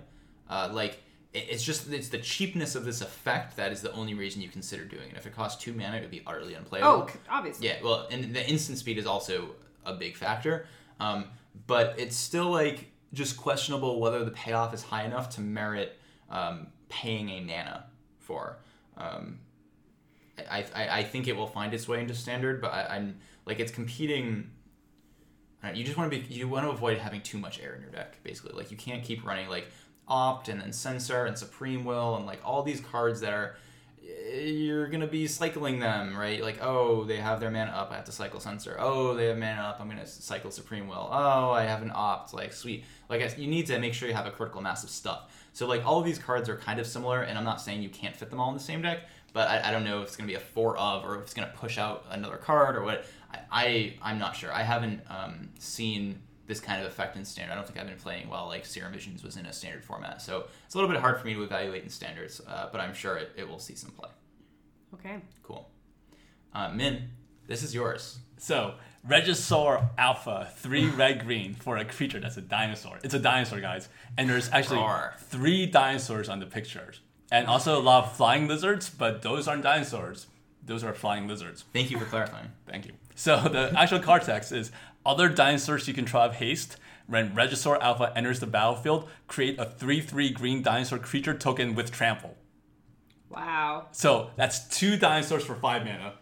Uh, 0.49 0.69
like 0.71 1.01
it's 1.33 1.63
just 1.63 1.91
it's 1.91 2.09
the 2.09 2.19
cheapness 2.19 2.75
of 2.75 2.85
this 2.85 3.01
effect 3.01 3.57
that 3.57 3.71
is 3.71 3.81
the 3.81 3.91
only 3.93 4.13
reason 4.13 4.41
you 4.41 4.49
consider 4.49 4.85
doing 4.85 5.09
it. 5.09 5.17
If 5.17 5.25
it 5.25 5.35
cost 5.35 5.59
two 5.59 5.73
mana, 5.73 5.97
it 5.97 6.01
would 6.01 6.11
be 6.11 6.21
utterly 6.27 6.53
unplayable. 6.53 6.87
oh, 6.89 7.09
obviously. 7.29 7.67
Yeah, 7.67 7.77
well, 7.83 8.07
and 8.11 8.33
the 8.35 8.47
instant 8.47 8.77
speed 8.77 8.97
is 8.99 9.05
also 9.07 9.55
a 9.85 9.93
big 9.93 10.15
factor. 10.15 10.65
Um, 10.99 11.25
but 11.67 11.95
it's 11.97 12.15
still 12.15 12.49
like 12.49 12.91
just 13.13 13.37
questionable 13.37 13.99
whether 13.99 14.25
the 14.25 14.31
payoff 14.31 14.73
is 14.73 14.81
high 14.83 15.03
enough 15.03 15.29
to 15.31 15.41
merit 15.41 15.99
um, 16.29 16.67
paying 16.89 17.29
a 17.29 17.39
Nana 17.41 17.85
for. 18.19 18.57
Um, 18.97 19.39
I, 20.49 20.65
I, 20.73 20.99
I 20.99 21.03
think 21.03 21.27
it 21.27 21.35
will 21.35 21.47
find 21.47 21.73
its 21.73 21.87
way 21.87 22.01
into 22.01 22.15
standard, 22.15 22.61
but 22.61 22.73
I, 22.73 22.95
I'm 22.95 23.17
like 23.45 23.59
it's 23.59 23.71
competing. 23.71 24.49
You 25.73 25.85
just 25.85 25.95
want 25.97 26.11
to 26.11 26.19
be 26.19 26.33
you 26.33 26.49
want 26.49 26.65
to 26.65 26.71
avoid 26.71 26.97
having 26.97 27.21
too 27.21 27.37
much 27.37 27.61
air 27.61 27.73
in 27.75 27.81
your 27.81 27.91
deck, 27.91 28.21
basically. 28.23 28.53
Like 28.57 28.71
you 28.71 28.77
can't 28.77 29.03
keep 29.03 29.25
running 29.25 29.47
like 29.47 29.67
opt 30.07 30.49
and 30.49 30.59
then 30.59 30.73
censor 30.73 31.25
and 31.25 31.37
supreme 31.37 31.85
will 31.85 32.17
and 32.17 32.25
like 32.25 32.41
all 32.43 32.61
these 32.61 32.81
cards 32.81 33.21
that 33.21 33.31
are 33.31 33.55
you're 34.31 34.87
gonna 34.87 35.07
be 35.07 35.27
cycling 35.27 35.79
them, 35.79 36.15
right? 36.15 36.41
Like, 36.41 36.59
oh, 36.61 37.03
they 37.03 37.17
have 37.17 37.39
their 37.39 37.51
mana 37.51 37.71
up, 37.71 37.91
I 37.91 37.95
have 37.95 38.05
to 38.05 38.11
cycle 38.11 38.39
censor. 38.39 38.77
Oh, 38.79 39.13
they 39.13 39.25
have 39.27 39.37
mana 39.37 39.61
up, 39.61 39.81
I'm 39.81 39.89
gonna 39.89 40.07
cycle 40.07 40.51
supreme 40.51 40.87
will. 40.87 41.09
Oh, 41.11 41.51
I 41.51 41.63
have 41.63 41.81
an 41.81 41.91
opt, 41.93 42.33
like 42.33 42.53
sweet. 42.53 42.85
Like, 43.09 43.37
you 43.37 43.47
need 43.47 43.67
to 43.67 43.79
make 43.79 43.93
sure 43.93 44.07
you 44.07 44.13
have 44.13 44.25
a 44.25 44.31
critical 44.31 44.61
mass 44.61 44.83
of 44.83 44.89
stuff. 44.89 45.31
So 45.53 45.67
like, 45.67 45.85
all 45.85 45.99
of 45.99 46.05
these 46.05 46.19
cards 46.19 46.49
are 46.49 46.57
kind 46.57 46.79
of 46.79 46.87
similar, 46.87 47.21
and 47.21 47.37
I'm 47.37 47.43
not 47.43 47.61
saying 47.61 47.81
you 47.81 47.89
can't 47.89 48.15
fit 48.15 48.29
them 48.29 48.39
all 48.39 48.49
in 48.49 48.55
the 48.55 48.63
same 48.63 48.81
deck, 48.81 49.01
but 49.33 49.49
I, 49.49 49.69
I 49.69 49.71
don't 49.71 49.83
know 49.83 50.01
if 50.01 50.07
it's 50.07 50.15
gonna 50.15 50.27
be 50.27 50.35
a 50.35 50.39
four 50.39 50.77
of 50.77 51.03
or 51.03 51.15
if 51.17 51.23
it's 51.23 51.33
gonna 51.33 51.53
push 51.55 51.77
out 51.77 52.05
another 52.09 52.37
card 52.37 52.75
or 52.75 52.83
what. 52.83 53.05
I, 53.31 53.39
I 53.51 53.93
I'm 54.01 54.19
not 54.19 54.35
sure. 54.35 54.53
I 54.53 54.63
haven't 54.63 55.01
um, 55.09 55.49
seen 55.59 56.19
this 56.45 56.59
kind 56.59 56.81
of 56.81 56.87
effect 56.87 57.15
in 57.15 57.23
standard. 57.25 57.53
I 57.53 57.55
don't 57.55 57.65
think 57.65 57.79
I've 57.79 57.87
been 57.87 57.97
playing 57.97 58.29
while 58.29 58.47
like 58.47 58.65
Serum 58.65 58.91
Visions 58.93 59.23
was 59.23 59.37
in 59.37 59.45
a 59.45 59.53
standard 59.53 59.83
format, 59.83 60.21
so 60.21 60.45
it's 60.65 60.75
a 60.75 60.77
little 60.77 60.89
bit 60.91 60.99
hard 60.99 61.19
for 61.19 61.27
me 61.27 61.33
to 61.33 61.43
evaluate 61.43 61.83
in 61.83 61.89
standards. 61.89 62.41
Uh, 62.47 62.69
but 62.71 62.81
I'm 62.81 62.93
sure 62.93 63.17
it, 63.17 63.31
it 63.37 63.47
will 63.47 63.59
see 63.59 63.75
some 63.75 63.91
play. 63.91 64.09
Okay. 64.93 65.17
Cool. 65.41 65.69
Uh, 66.53 66.69
Min, 66.69 67.09
this 67.47 67.63
is 67.63 67.73
yours. 67.73 68.19
So, 68.37 68.75
Regisaur 69.07 69.89
Alpha, 69.97 70.49
three 70.55 70.85
red 70.89 71.25
green 71.25 71.53
for 71.55 71.77
a 71.77 71.85
creature 71.85 72.19
that's 72.19 72.37
a 72.37 72.41
dinosaur. 72.41 72.99
It's 73.03 73.13
a 73.13 73.19
dinosaur, 73.19 73.59
guys. 73.59 73.89
And 74.17 74.29
there's 74.29 74.49
actually 74.51 74.79
Roar. 74.79 75.15
three 75.17 75.65
dinosaurs 75.65 76.29
on 76.29 76.39
the 76.39 76.45
pictures. 76.45 77.01
And 77.31 77.47
also 77.47 77.79
a 77.79 77.81
lot 77.81 78.03
of 78.05 78.15
flying 78.15 78.47
lizards, 78.47 78.89
but 78.89 79.21
those 79.21 79.47
aren't 79.47 79.63
dinosaurs. 79.63 80.27
Those 80.65 80.83
are 80.83 80.93
flying 80.93 81.27
lizards. 81.27 81.65
Thank 81.73 81.89
you 81.89 81.97
for 81.97 82.05
clarifying. 82.05 82.49
Thank 82.67 82.85
you. 82.85 82.93
So 83.15 83.37
the 83.39 83.73
actual 83.77 83.99
card 84.09 84.21
text 84.21 84.51
is 84.51 84.71
other 85.05 85.29
dinosaurs 85.29 85.87
you 85.87 85.93
control 85.93 86.23
have 86.23 86.35
haste. 86.35 86.77
When 87.05 87.35
Regisaur 87.35 87.79
Alpha 87.81 88.13
enters 88.15 88.39
the 88.39 88.47
battlefield, 88.47 89.09
create 89.27 89.59
a 89.59 89.65
3-3 89.65 90.33
green 90.33 90.61
dinosaur 90.63 90.97
creature 90.99 91.33
token 91.33 91.75
with 91.75 91.91
trample. 91.91 92.37
Wow. 93.29 93.87
So 93.91 94.29
that's 94.37 94.67
two 94.69 94.97
dinosaurs 94.97 95.43
for 95.43 95.55
five 95.55 95.83
mana. 95.85 96.13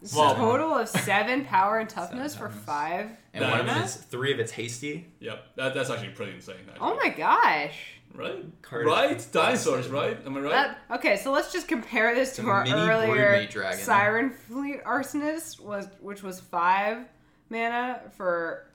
It's 0.00 0.14
Well- 0.14 0.32
a 0.32 0.36
total 0.36 0.74
of 0.74 0.88
seven 1.08 1.44
power 1.44 1.78
and 1.78 1.88
toughness 1.88 2.34
for 2.34 2.48
five. 2.48 3.10
And 3.32 3.42
That 3.42 3.50
one 3.50 3.60
of 3.60 3.66
mana? 3.66 3.80
it's 3.84 3.96
three 3.96 4.32
of 4.32 4.38
it's 4.40 4.52
hasty. 4.52 5.06
Yep, 5.20 5.56
that, 5.56 5.74
that's 5.74 5.90
actually 5.90 6.10
pretty 6.10 6.32
insane. 6.34 6.56
Oh 6.66 6.70
actually. 6.70 6.88
Oh 6.88 6.96
my 6.96 7.08
gosh. 7.10 7.78
Right? 8.14 8.62
Card- 8.62 8.86
right? 8.86 9.26
Dinosaurs, 9.32 9.88
right? 9.88 10.16
Am 10.24 10.36
I 10.36 10.40
right? 10.40 10.50
That, 10.52 10.78
okay, 10.98 11.16
so 11.16 11.32
let's 11.32 11.52
just 11.52 11.66
compare 11.66 12.14
this 12.14 12.28
It's 12.28 12.36
to 12.38 12.46
a 12.46 12.50
our 12.50 12.64
mini 12.64 12.76
earlier 12.76 13.32
Broodmate 13.34 13.50
dragon. 13.50 13.78
Siren 13.80 14.30
Fleet 14.30 14.84
Arsonist, 14.84 15.58
was 15.60 15.88
which 16.00 16.22
was 16.22 16.38
five 16.40 17.06
mana 17.50 18.00
for. 18.16 18.66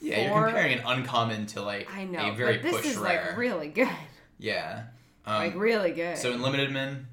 Yeah, 0.00 0.28
you're 0.32 0.44
comparing 0.46 0.78
an 0.78 0.84
uncommon 0.86 1.46
to 1.46 1.62
like 1.62 1.92
I 1.92 2.04
know, 2.04 2.30
a 2.30 2.34
very 2.34 2.54
but 2.58 2.62
this 2.62 2.76
push 2.76 2.86
is 2.86 2.96
rare. 2.98 3.26
like 3.30 3.36
really 3.36 3.68
good, 3.68 3.88
yeah. 4.38 4.84
Um, 5.26 5.34
like 5.38 5.56
really 5.56 5.90
good. 5.90 6.16
so 6.16 6.30
in 6.32 6.40
limited 6.40 6.72
min, 6.72 7.06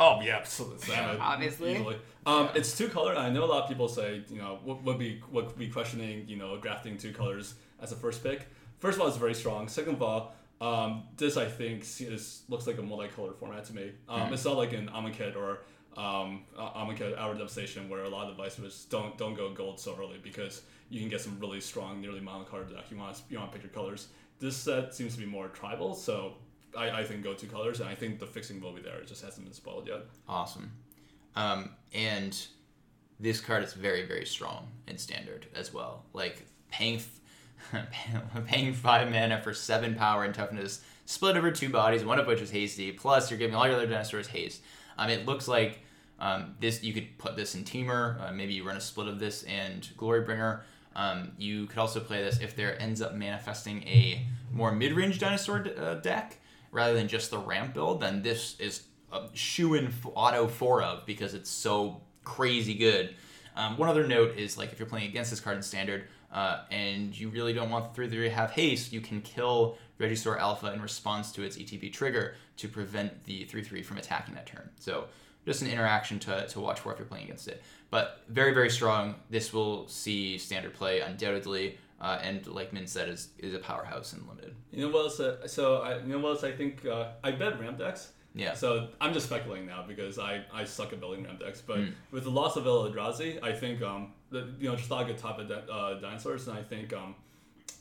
Oh, 0.00 0.20
yeah, 0.20 0.36
absolutely. 0.36 0.86
Salmon, 0.86 1.20
Obviously. 1.20 1.72
easily. 1.74 1.96
Um, 2.24 2.50
It's 2.54 2.76
two 2.78 2.88
color. 2.88 3.16
I 3.16 3.30
know 3.30 3.42
a 3.42 3.46
lot 3.46 3.64
of 3.64 3.68
people 3.68 3.88
say, 3.88 4.22
you 4.30 4.38
know, 4.38 4.60
would, 4.64 4.84
would 4.84 4.98
be 4.98 5.20
would 5.32 5.56
be 5.58 5.68
questioning, 5.68 6.24
you 6.28 6.36
know, 6.36 6.56
drafting 6.58 6.96
two 6.96 7.12
colors 7.12 7.54
as 7.82 7.90
a 7.90 7.96
first 7.96 8.22
pick. 8.22 8.46
First 8.78 8.96
of 8.96 9.02
all, 9.02 9.08
it's 9.08 9.16
very 9.16 9.34
strong. 9.34 9.66
Second 9.66 9.94
of 9.94 10.02
all, 10.02 10.34
um, 10.60 11.02
this 11.16 11.36
I 11.36 11.46
think 11.46 11.82
is 12.00 12.42
looks 12.48 12.66
like 12.68 12.78
a 12.78 12.82
multicolored 12.82 13.36
format 13.36 13.64
to 13.64 13.74
me. 13.74 13.90
Um, 14.08 14.32
It's 14.32 14.44
not 14.44 14.56
like 14.56 14.72
an 14.72 14.88
Amonkhet 14.94 15.34
or 15.36 15.62
um, 15.98 16.44
Amonkhet 16.56 17.18
Hour 17.18 17.34
Devastation 17.34 17.88
where 17.88 18.04
a 18.04 18.08
lot 18.08 18.30
of 18.30 18.36
the 18.36 18.42
vice 18.42 18.84
don't 18.84 19.18
don't 19.18 19.34
go 19.34 19.52
gold 19.52 19.80
so 19.80 19.96
early 19.98 20.18
because 20.22 20.62
you 20.90 21.00
can 21.00 21.08
get 21.08 21.20
some 21.20 21.38
really 21.40 21.60
strong, 21.60 22.00
nearly 22.00 22.20
mono 22.20 22.44
card 22.44 22.70
deck. 22.72 22.84
You 22.90 22.96
want 22.96 23.16
to, 23.16 23.22
you 23.28 23.38
want 23.38 23.52
to 23.52 23.58
pick 23.58 23.64
your 23.64 23.72
colors. 23.72 24.08
This 24.38 24.56
set 24.56 24.94
seems 24.94 25.14
to 25.14 25.20
be 25.20 25.26
more 25.26 25.48
tribal, 25.48 25.94
so 25.94 26.34
I, 26.76 26.90
I 26.90 27.04
think 27.04 27.24
go 27.24 27.34
two 27.34 27.48
colors, 27.48 27.80
and 27.80 27.88
I 27.88 27.94
think 27.94 28.20
the 28.20 28.26
fixing 28.26 28.60
will 28.60 28.72
be 28.72 28.80
there. 28.80 28.98
It 28.98 29.08
just 29.08 29.22
hasn't 29.22 29.44
been 29.44 29.52
spoiled 29.52 29.88
yet. 29.88 30.02
awesome. 30.28 30.70
Um, 31.34 31.70
and 31.92 32.40
this 33.20 33.40
card 33.40 33.64
is 33.64 33.72
very 33.72 34.06
very 34.06 34.24
strong 34.24 34.68
in 34.86 34.98
standard 34.98 35.46
as 35.54 35.74
well. 35.74 36.04
Like 36.12 36.46
paying 36.70 37.00
paying 38.46 38.72
five 38.72 39.10
mana 39.10 39.42
for 39.42 39.52
seven 39.52 39.96
power 39.96 40.24
and 40.24 40.32
toughness, 40.32 40.80
split 41.06 41.36
over 41.36 41.50
two 41.50 41.68
bodies, 41.68 42.04
one 42.04 42.20
of 42.20 42.26
which 42.28 42.40
is 42.40 42.50
hasty. 42.50 42.92
Plus 42.92 43.30
you're 43.30 43.38
giving 43.38 43.56
all 43.56 43.66
your 43.66 43.74
other 43.74 43.86
dinosaurs 43.86 44.28
haste. 44.28 44.62
Um, 44.96 45.10
it 45.10 45.26
looks 45.26 45.46
like 45.48 45.80
um, 46.20 46.54
this 46.60 46.82
you 46.82 46.92
could 46.92 47.16
put 47.18 47.36
this 47.36 47.54
in 47.54 47.64
Temur. 47.64 48.20
Uh, 48.20 48.32
maybe 48.32 48.54
you 48.54 48.64
run 48.64 48.76
a 48.76 48.80
split 48.80 49.08
of 49.08 49.18
this 49.18 49.44
and 49.44 49.88
Glorybringer. 49.96 50.62
Um, 50.96 51.32
you 51.38 51.66
could 51.66 51.78
also 51.78 52.00
play 52.00 52.22
this 52.22 52.40
if 52.40 52.56
there 52.56 52.80
ends 52.80 53.00
up 53.00 53.14
manifesting 53.14 53.82
a 53.84 54.26
more 54.52 54.72
mid-range 54.72 55.20
dinosaur 55.20 55.60
d- 55.60 55.70
uh, 55.76 55.94
deck 55.94 56.38
rather 56.72 56.94
than 56.94 57.06
just 57.06 57.30
the 57.30 57.38
ramp 57.38 57.74
build. 57.74 58.00
Then 58.00 58.22
this 58.22 58.58
is 58.58 58.82
a 59.12 59.28
shoe-in 59.32 59.92
auto 60.14 60.48
four 60.48 60.82
of 60.82 61.06
because 61.06 61.34
it's 61.34 61.50
so 61.50 62.00
crazy 62.24 62.74
good. 62.74 63.14
Um, 63.54 63.76
one 63.76 63.88
other 63.88 64.06
note 64.06 64.36
is 64.36 64.58
like 64.58 64.72
if 64.72 64.78
you're 64.78 64.88
playing 64.88 65.08
against 65.08 65.30
this 65.30 65.40
card 65.40 65.56
in 65.56 65.62
standard 65.62 66.04
uh, 66.32 66.62
and 66.70 67.18
you 67.18 67.28
really 67.28 67.52
don't 67.52 67.70
want 67.70 67.88
the 67.88 67.94
three 67.94 68.08
three 68.08 68.28
to 68.28 68.30
have 68.30 68.50
haste, 68.50 68.92
you 68.92 69.00
can 69.00 69.20
kill 69.20 69.78
Regisaur 69.98 70.38
Alpha 70.38 70.72
in 70.72 70.80
response 70.80 71.32
to 71.32 71.42
its 71.42 71.56
ETB 71.56 71.92
trigger 71.92 72.34
to 72.56 72.68
prevent 72.68 73.24
the 73.24 73.44
three 73.44 73.62
three 73.62 73.82
from 73.82 73.98
attacking 73.98 74.34
that 74.34 74.46
turn. 74.46 74.68
So 74.78 75.06
just 75.46 75.62
an 75.62 75.68
interaction 75.68 76.18
to, 76.20 76.46
to 76.48 76.60
watch 76.60 76.80
for 76.80 76.92
if 76.92 76.98
you're 76.98 77.06
playing 77.06 77.24
against 77.24 77.48
it. 77.48 77.62
But 77.90 78.22
very 78.28 78.52
very 78.52 78.70
strong. 78.70 79.14
This 79.30 79.52
will 79.52 79.88
see 79.88 80.36
standard 80.38 80.74
play 80.74 81.00
undoubtedly, 81.00 81.78
uh, 82.00 82.18
and 82.22 82.46
like 82.46 82.72
Min 82.72 82.86
said, 82.86 83.08
is 83.08 83.28
is 83.38 83.54
a 83.54 83.58
powerhouse 83.58 84.12
in 84.12 84.26
limited. 84.28 84.54
You 84.70 84.86
know 84.86 84.92
what 84.92 85.04
else? 85.06 85.20
Uh, 85.20 85.46
so 85.48 85.78
I, 85.78 85.98
you 85.98 86.06
know 86.08 86.18
what 86.18 86.30
else? 86.30 86.44
I 86.44 86.52
think 86.52 86.84
uh, 86.86 87.08
I 87.24 87.30
bet 87.32 87.58
ramp 87.60 87.78
decks. 87.78 88.12
Yeah. 88.34 88.52
So 88.54 88.88
I'm 89.00 89.14
just 89.14 89.26
speculating 89.26 89.66
now 89.66 89.84
because 89.88 90.18
I, 90.18 90.44
I 90.52 90.64
suck 90.64 90.92
at 90.92 91.00
building 91.00 91.24
ramp 91.24 91.40
decks. 91.40 91.60
But 91.62 91.78
Mm. 91.78 91.92
with 92.12 92.24
the 92.24 92.30
loss 92.30 92.56
of 92.56 92.64
Eldrazi, 92.64 93.42
I 93.42 93.52
think 93.52 93.80
um 93.82 94.12
the, 94.30 94.52
you 94.60 94.68
know 94.68 94.76
just 94.76 94.92
I 94.92 95.04
could 95.04 95.16
top 95.18 95.38
end 95.40 95.50
uh, 95.50 95.94
dinosaurs, 95.94 96.46
and 96.46 96.58
I 96.58 96.62
think 96.62 96.92
um 96.92 97.14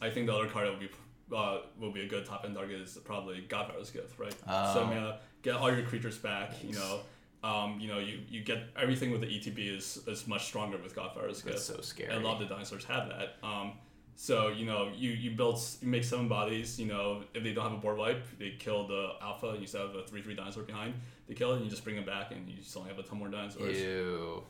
I 0.01 0.09
think 0.09 0.27
the 0.27 0.33
other 0.33 0.47
card 0.47 0.67
that 0.67 0.71
would 0.71 0.79
be 0.79 0.89
uh, 1.35 1.57
will 1.77 1.91
be 1.91 2.03
a 2.05 2.07
good 2.07 2.25
top 2.25 2.45
end 2.45 2.55
target 2.55 2.79
is 2.79 2.97
probably 3.03 3.41
God-Pharaoh's 3.49 3.91
Gift, 3.91 4.17
right? 4.17 4.33
Oh. 4.47 4.73
So 4.73 4.83
I'm 4.83 4.89
gonna 4.89 5.19
get 5.41 5.55
all 5.55 5.69
your 5.69 5.85
creatures 5.85 6.17
back. 6.17 6.53
You 6.63 6.73
know. 6.73 7.01
Um, 7.43 7.79
you 7.79 7.87
know, 7.87 7.99
you, 7.99 8.19
you 8.27 8.43
get 8.43 8.63
everything 8.75 9.11
with 9.11 9.21
the 9.21 9.27
ETB 9.27 9.77
is, 9.77 9.99
is 10.07 10.27
much 10.27 10.45
stronger 10.45 10.77
with 10.77 10.95
God-Pharaoh's 10.95 11.41
Gift. 11.41 11.55
That's 11.55 11.65
so 11.65 11.81
scary. 11.81 12.11
And 12.13 12.23
a 12.23 12.27
lot 12.27 12.41
of 12.41 12.47
the 12.47 12.53
dinosaurs 12.53 12.83
have 12.85 13.09
that. 13.09 13.35
Um, 13.47 13.73
so 14.15 14.47
you 14.47 14.65
know, 14.65 14.89
you 14.95 15.11
you 15.11 15.31
build 15.31 15.61
you 15.79 15.87
make 15.87 16.03
seven 16.03 16.27
bodies. 16.27 16.79
You 16.79 16.87
know, 16.87 17.23
if 17.35 17.43
they 17.43 17.53
don't 17.53 17.63
have 17.65 17.73
a 17.73 17.77
board 17.81 17.99
wipe, 17.99 18.25
they 18.39 18.55
kill 18.57 18.87
the 18.87 19.11
alpha. 19.21 19.49
and 19.49 19.61
You 19.61 19.67
still 19.67 19.85
have 19.85 19.95
a 19.95 20.07
three 20.07 20.23
three 20.23 20.33
dinosaur 20.33 20.63
behind. 20.63 20.95
They 21.27 21.35
kill 21.35 21.51
it, 21.53 21.57
and 21.57 21.65
you 21.65 21.69
just 21.69 21.83
bring 21.83 21.95
them 21.95 22.05
back, 22.05 22.31
and 22.31 22.49
you 22.49 22.57
just 22.57 22.75
only 22.75 22.89
have 22.89 22.97
a 22.97 23.03
ton 23.03 23.19
more 23.19 23.27
dinosaurs. 23.27 23.79
Ew. 23.79 24.43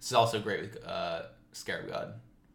This 0.00 0.06
is 0.06 0.14
also 0.14 0.40
great 0.40 0.62
with 0.62 0.86
uh, 0.86 1.24
Scarab 1.52 1.88
God 1.90 2.14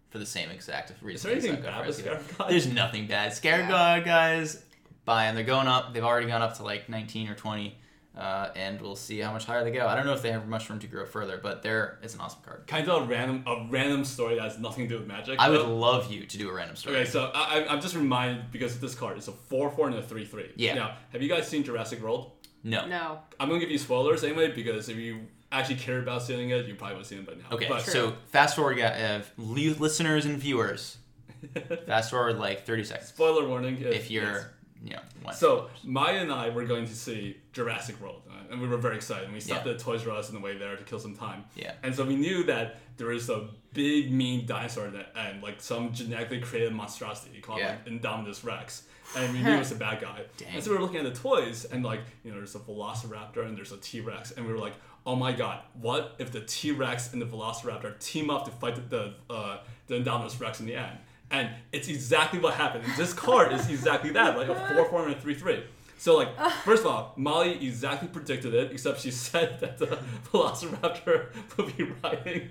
for 0.09 0.17
the 0.17 0.25
same 0.25 0.49
exact 0.49 0.91
reason. 1.01 1.15
Is 1.31 1.43
there 1.43 1.51
anything 1.51 1.63
bad 1.63 1.85
with 1.85 1.97
Scarab 1.97 2.23
God? 2.37 2.49
There's 2.49 2.67
nothing 2.67 3.05
bad. 3.05 3.33
Scarab 3.33 3.69
God 3.69 4.03
guys, 4.05 4.63
buy 5.05 5.25
them. 5.25 5.35
They're 5.35 5.43
going 5.43 5.67
up. 5.67 5.93
They've 5.93 6.03
already 6.03 6.27
gone 6.27 6.41
up 6.41 6.57
to 6.57 6.63
like 6.63 6.89
19 6.89 7.29
or 7.29 7.35
20, 7.35 7.77
uh, 8.19 8.49
and 8.55 8.81
we'll 8.81 8.95
see 8.97 9.19
how 9.19 9.31
much 9.31 9.45
higher 9.45 9.63
they 9.63 9.71
go. 9.71 9.87
I 9.87 9.95
don't 9.95 10.05
know 10.05 10.13
if 10.13 10.21
they 10.21 10.31
have 10.31 10.47
much 10.47 10.69
room 10.69 10.79
to 10.79 10.87
grow 10.87 11.05
further, 11.05 11.39
but 11.41 11.63
they're 11.63 11.97
it's 12.03 12.13
an 12.15 12.21
awesome 12.21 12.41
card. 12.45 12.67
Kind 12.67 12.87
of 12.87 13.03
a 13.03 13.05
random 13.05 13.43
a 13.47 13.65
random 13.69 14.03
story 14.05 14.35
that 14.35 14.43
has 14.43 14.59
nothing 14.59 14.87
to 14.87 14.93
do 14.95 14.99
with 14.99 15.07
magic. 15.07 15.39
I 15.39 15.49
would 15.49 15.65
love 15.65 16.11
you 16.11 16.25
to 16.25 16.37
do 16.37 16.49
a 16.49 16.53
random 16.53 16.75
story. 16.75 16.97
Okay, 16.97 17.09
so 17.09 17.31
I, 17.33 17.61
I- 17.61 17.73
I'm 17.73 17.81
just 17.81 17.95
reminded 17.95 18.51
because 18.51 18.79
this 18.79 18.93
card. 18.93 19.17
is 19.17 19.27
a 19.27 19.31
four 19.31 19.71
four 19.71 19.87
and 19.87 19.95
a 19.95 20.01
three 20.03 20.25
three. 20.25 20.51
Yeah. 20.55 20.75
Now, 20.75 20.97
have 21.13 21.21
you 21.23 21.29
guys 21.29 21.47
seen 21.47 21.63
Jurassic 21.63 22.01
World? 22.03 22.31
no. 22.63 22.85
no. 22.87 23.19
I'm 23.39 23.47
gonna 23.47 23.59
give 23.61 23.71
you 23.71 23.77
spoilers 23.77 24.23
anyway 24.23 24.51
because 24.51 24.89
if 24.89 24.97
you 24.97 25.21
actually 25.51 25.77
care 25.77 25.99
about 25.99 26.21
seeing 26.23 26.49
it, 26.49 26.65
you 26.67 26.75
probably 26.75 26.95
would 26.95 26.99
have 27.01 27.07
seen 27.07 27.19
it 27.19 27.25
by 27.27 27.33
now. 27.33 27.55
Okay, 27.55 27.67
But, 27.69 27.81
so 27.83 28.13
fast 28.27 28.55
forward, 28.55 28.79
uh, 28.79 29.21
li- 29.37 29.73
listeners 29.73 30.25
and 30.25 30.37
viewers. 30.37 30.97
Fast 31.87 32.09
forward 32.11 32.37
like 32.37 32.65
30 32.65 32.83
seconds. 32.83 33.07
spoiler 33.09 33.47
warning. 33.47 33.77
If 33.79 34.11
you're, 34.11 34.23
yes. 34.33 34.45
You 34.83 34.91
know, 34.91 34.99
one. 35.23 35.33
So 35.35 35.69
Maya 35.83 36.17
and 36.19 36.31
I 36.31 36.49
were 36.49 36.65
going 36.65 36.85
to 36.85 36.95
see 36.95 37.37
Jurassic 37.53 37.99
World, 38.01 38.21
uh, 38.29 38.51
and 38.51 38.61
we 38.61 38.67
were 38.67 38.77
very 38.77 38.95
excited. 38.95 39.25
And 39.25 39.33
we 39.33 39.39
stopped 39.39 39.65
Yeah. 39.65 39.73
at 39.73 39.79
Toys 39.79 40.05
R 40.07 40.13
Us 40.15 40.29
on 40.29 40.35
the 40.35 40.41
way 40.41 40.57
there 40.57 40.75
to 40.75 40.83
kill 40.83 40.99
some 40.99 41.15
time. 41.15 41.43
Yeah. 41.55 41.73
And 41.83 41.93
so 41.95 42.05
we 42.05 42.15
knew 42.15 42.43
that 42.45 42.77
there 42.97 43.11
is 43.11 43.29
a 43.29 43.47
big 43.73 44.11
mean 44.11 44.45
dinosaur 44.45 44.87
that, 44.89 45.11
and 45.15 45.41
like 45.43 45.59
some 45.61 45.93
genetically 45.93 46.39
created 46.39 46.73
monstrosity 46.73 47.39
called 47.41 47.59
Yeah. 47.59 47.75
like 47.85 47.85
Indominus 47.85 48.43
Rex. 48.45 48.83
And 49.17 49.33
we 49.33 49.39
knew 49.43 49.53
it 49.55 49.59
was 49.59 49.71
a 49.71 49.75
bad 49.75 49.99
guy. 50.01 50.21
Dang. 50.37 50.47
And 50.55 50.63
so 50.63 50.71
we 50.71 50.77
were 50.77 50.83
looking 50.83 51.05
at 51.05 51.13
the 51.13 51.19
toys, 51.19 51.65
and 51.65 51.83
like 51.83 52.01
you 52.23 52.31
know, 52.31 52.37
there's 52.37 52.55
a 52.55 52.59
Velociraptor 52.59 53.45
and 53.45 53.57
there's 53.57 53.71
a 53.71 53.77
T 53.77 53.99
Rex, 54.01 54.31
and 54.31 54.45
we 54.45 54.53
were 54.53 54.59
like, 54.59 54.73
oh 55.05 55.15
my 55.15 55.31
god, 55.31 55.61
what 55.73 56.15
if 56.19 56.31
the 56.31 56.41
T 56.41 56.71
Rex 56.71 57.11
and 57.13 57.21
the 57.21 57.25
Velociraptor 57.25 57.99
team 57.99 58.29
up 58.29 58.45
to 58.45 58.51
fight 58.51 58.75
the 58.75 59.13
the, 59.27 59.33
uh, 59.33 59.57
the 59.87 59.95
Indominus 59.95 60.39
Rex 60.39 60.59
in 60.59 60.65
the 60.67 60.75
end? 60.75 60.97
And 61.31 61.49
it's 61.71 61.87
exactly 61.87 62.39
what 62.39 62.55
happened. 62.55 62.85
This 62.97 63.13
card 63.13 63.53
is 63.53 63.69
exactly 63.69 64.09
that, 64.11 64.37
like 64.37 64.49
a 64.49 64.55
four 64.73 64.85
four 64.85 65.05
and 65.05 65.15
a 65.15 65.19
three 65.19 65.35
three. 65.35 65.63
So 65.97 66.15
like, 66.15 66.29
first 66.63 66.85
of 66.85 66.87
all, 66.91 67.13
Molly 67.17 67.51
exactly 67.67 68.07
predicted 68.07 68.53
it, 68.53 68.71
except 68.71 69.01
she 69.01 69.11
said 69.27 69.59
that 69.59 69.77
the 69.77 69.99
Velociraptor 70.31 71.25
would 71.57 71.75
be 71.77 71.83
riding 72.01 72.49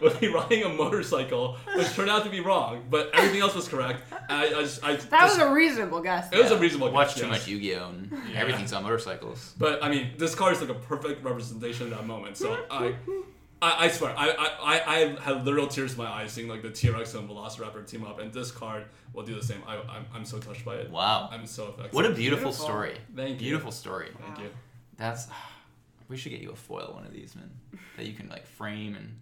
would 0.00 0.18
be 0.20 0.28
riding 0.28 0.64
a 0.64 0.68
motorcycle, 0.68 1.56
which 1.76 1.88
turned 1.94 2.10
out 2.10 2.24
to 2.24 2.30
be 2.30 2.40
wrong. 2.40 2.84
But 2.90 3.10
everything 3.14 3.40
else 3.40 3.54
was 3.54 3.68
correct. 3.68 4.02
I, 4.28 4.46
I 4.46 4.62
just, 4.62 4.84
I 4.84 4.96
That 4.96 5.28
was 5.28 5.38
a 5.38 5.50
reasonable 5.52 6.00
guess. 6.02 6.28
it 6.32 6.38
was 6.38 6.50
a 6.50 6.58
reasonable. 6.58 6.90
Watch 6.90 7.08
guess, 7.10 7.14
too 7.20 7.26
yes. 7.28 7.30
much 7.30 7.48
Yu-Gi-Oh! 7.48 7.88
and 7.90 8.10
Yeah. 8.32 8.40
everything's 8.40 8.72
on 8.72 8.82
motorcycles. 8.82 9.54
But 9.58 9.82
I 9.84 9.88
mean, 9.88 10.10
this 10.18 10.34
card 10.34 10.54
is 10.54 10.60
like 10.60 10.70
a 10.70 10.74
perfect 10.74 11.24
representation 11.24 11.84
of 11.84 11.90
that 11.90 12.06
moment. 12.06 12.36
So 12.36 12.58
I, 12.70 12.94
I, 13.66 13.84
I 13.84 13.88
swear, 13.88 14.14
I, 14.16 14.28
I, 14.30 14.50
I, 14.62 14.94
I 15.16 15.20
had 15.20 15.44
literal 15.44 15.66
tears 15.66 15.92
in 15.92 15.98
my 15.98 16.06
eyes 16.06 16.32
seeing 16.32 16.48
like 16.48 16.62
the 16.62 16.70
T 16.70 16.88
Rex 16.90 17.14
and 17.14 17.28
Velociraptor 17.28 17.86
team 17.86 18.04
up, 18.04 18.18
and 18.20 18.32
this 18.32 18.50
card 18.50 18.84
will 19.12 19.24
do 19.24 19.34
the 19.34 19.42
same. 19.42 19.62
I, 19.66 19.76
I'm, 19.76 20.06
I'm 20.14 20.24
so 20.24 20.38
touched 20.38 20.64
by 20.64 20.76
it. 20.76 20.90
Wow. 20.90 21.28
I'm 21.32 21.46
so 21.46 21.66
affected. 21.68 21.92
What 21.92 22.04
a 22.06 22.10
beautiful, 22.10 22.50
Beautiful. 22.50 22.52
story. 22.52 22.96
Thank 23.14 23.30
you. 23.32 23.36
Beautiful 23.48 23.72
story. 23.72 24.08
Thank 24.24 24.38
you. 24.40 24.50
That's. 24.96 25.28
We 26.08 26.16
should 26.16 26.30
get 26.30 26.40
you 26.40 26.50
a 26.50 26.56
foil 26.56 26.92
one 26.94 27.04
of 27.04 27.12
these, 27.12 27.34
man. 27.34 27.50
That 27.96 28.06
you 28.06 28.12
can 28.14 28.28
like 28.28 28.46
frame 28.46 28.94
and. 28.94 29.16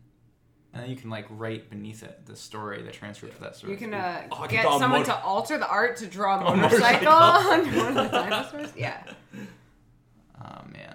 And 0.74 0.82
then 0.82 0.90
you 0.90 0.96
can 0.96 1.08
like 1.08 1.26
write 1.30 1.70
beneath 1.70 2.02
it 2.02 2.26
the 2.26 2.34
story, 2.34 2.82
the 2.82 2.90
transcript 2.90 3.34
of 3.36 3.40
that 3.42 3.54
story. 3.54 3.72
You 3.74 3.78
can 3.78 3.94
uh, 3.94 4.26
Oh, 4.32 4.42
I 4.42 4.46
can 4.48 4.56
get 4.56 4.64
someone 4.64 4.90
motor- 4.90 5.04
to 5.12 5.22
alter 5.22 5.56
the 5.56 5.68
art 5.68 5.96
to 5.98 6.06
draw 6.08 6.40
a 6.40 6.46
A 6.52 6.56
motorcycle 6.56 7.12
motorcycle. 7.12 7.12
on 7.12 7.76
one 7.76 7.86
of 7.86 7.94
the 7.94 8.18
dinosaurs. 8.18 8.72
Yeah. 8.76 9.00
Oh 10.44 10.62
man. 10.72 10.94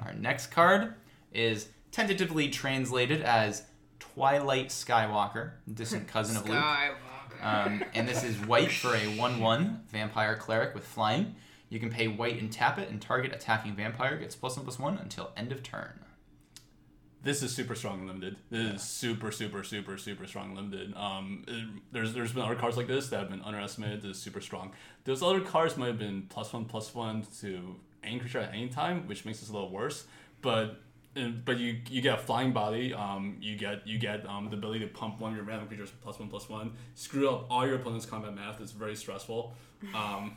Our 0.00 0.12
next 0.14 0.46
card 0.48 0.94
is 1.32 1.68
tentatively 1.92 2.48
translated 2.48 3.22
as 3.22 3.62
Twilight 3.98 4.68
Skywalker, 4.68 5.52
distant 5.72 6.06
cousin 6.08 6.36
of 6.36 6.48
Luke. 6.48 6.58
Skywalker. 6.58 6.96
Um, 7.42 7.84
and 7.94 8.06
this 8.08 8.22
is 8.24 8.36
white 8.46 8.70
for 8.70 8.94
a 8.94 8.98
1 9.16 9.40
1 9.40 9.82
vampire 9.90 10.36
cleric 10.36 10.74
with 10.74 10.84
flying. 10.84 11.34
You 11.68 11.78
can 11.78 11.90
pay 11.90 12.08
white 12.08 12.40
and 12.40 12.52
tap 12.52 12.78
it, 12.78 12.90
and 12.90 13.00
target 13.00 13.32
attacking 13.32 13.74
vampire 13.76 14.16
gets 14.18 14.34
plus 14.34 14.56
1 14.56 14.64
plus 14.64 14.78
1 14.78 14.98
until 14.98 15.30
end 15.36 15.52
of 15.52 15.62
turn. 15.62 16.00
This 17.22 17.42
is 17.42 17.54
super 17.54 17.74
strong 17.74 18.06
limited. 18.06 18.36
This 18.50 18.76
is 18.76 18.82
super, 18.82 19.30
super, 19.30 19.62
super, 19.62 19.98
super 19.98 20.26
strong 20.26 20.54
limited. 20.54 20.94
Um, 20.96 21.44
it- 21.46 21.82
there's 21.92 22.14
there's 22.14 22.32
been 22.32 22.42
other 22.42 22.54
cards 22.56 22.76
like 22.78 22.86
this 22.86 23.08
that 23.10 23.20
have 23.20 23.30
been 23.30 23.42
underestimated. 23.42 24.00
This 24.02 24.16
is 24.16 24.22
super 24.22 24.40
strong. 24.40 24.72
Those 25.04 25.22
other 25.22 25.40
cards 25.40 25.76
might 25.76 25.88
have 25.88 25.98
been 25.98 26.22
plus 26.30 26.52
one, 26.52 26.64
plus 26.64 26.94
one 26.94 27.26
to 27.40 27.76
any 28.02 28.18
creature 28.18 28.38
at 28.38 28.52
any 28.54 28.68
time, 28.68 29.06
which 29.06 29.24
makes 29.26 29.40
this 29.40 29.50
a 29.50 29.52
little 29.52 29.70
worse. 29.70 30.06
But 30.40 30.80
uh, 31.16 31.28
but 31.44 31.58
you 31.58 31.78
you 31.88 32.00
get 32.00 32.18
a 32.18 32.22
flying 32.22 32.52
body. 32.52 32.94
Um, 32.94 33.36
you 33.40 33.56
get 33.56 33.86
you 33.86 33.98
get 33.98 34.26
um, 34.26 34.48
the 34.50 34.56
ability 34.56 34.80
to 34.80 34.86
pump 34.86 35.20
one 35.20 35.30
of 35.32 35.36
your 35.36 35.44
random 35.44 35.68
creatures 35.68 35.90
plus 36.02 36.18
one, 36.18 36.28
plus 36.28 36.48
one. 36.48 36.72
Screw 36.94 37.28
up 37.30 37.46
all 37.50 37.66
your 37.66 37.76
opponent's 37.76 38.06
combat 38.06 38.34
math. 38.34 38.60
It's 38.60 38.72
very 38.72 38.94
stressful. 38.96 39.54
Um, 39.94 40.36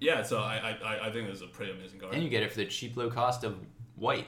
yeah, 0.00 0.22
so 0.22 0.38
I, 0.38 0.56
I, 0.82 0.94
I- 0.94 1.06
I 1.08 1.12
think 1.12 1.28
this 1.28 1.36
is 1.36 1.42
a 1.42 1.46
pretty 1.46 1.72
amazing 1.72 2.00
card. 2.00 2.14
And 2.14 2.22
you 2.22 2.28
get 2.28 2.42
it 2.42 2.50
for 2.50 2.58
the 2.58 2.66
cheap, 2.66 2.96
low 2.96 3.10
cost 3.10 3.44
of 3.44 3.56
white, 3.96 4.26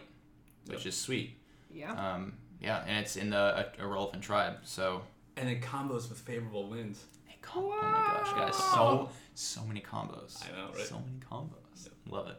which 0.66 0.86
is 0.86 0.96
sweet. 0.96 1.38
Yeah. 1.72 1.92
Um, 1.92 2.34
yeah, 2.60 2.84
and 2.86 2.98
it's 2.98 3.16
in 3.16 3.30
the 3.30 3.66
a, 3.80 3.84
a 3.84 3.86
relevant 3.86 4.22
tribe, 4.22 4.58
so. 4.64 5.02
and 5.36 5.48
it 5.48 5.60
combos 5.60 6.08
with 6.08 6.18
favorable 6.18 6.68
winds. 6.68 7.04
Com- 7.42 7.64
Oh 7.64 7.68
my 7.80 7.92
gosh, 7.92 8.32
guys! 8.32 8.56
So 8.56 9.08
so 9.34 9.62
many 9.66 9.80
combos. 9.80 10.42
I 10.44 10.56
know, 10.56 10.66
right? 10.74 10.78
So 10.86 10.96
many 10.98 11.20
combos. 11.30 11.88
Love 12.08 12.28
it. 12.28 12.36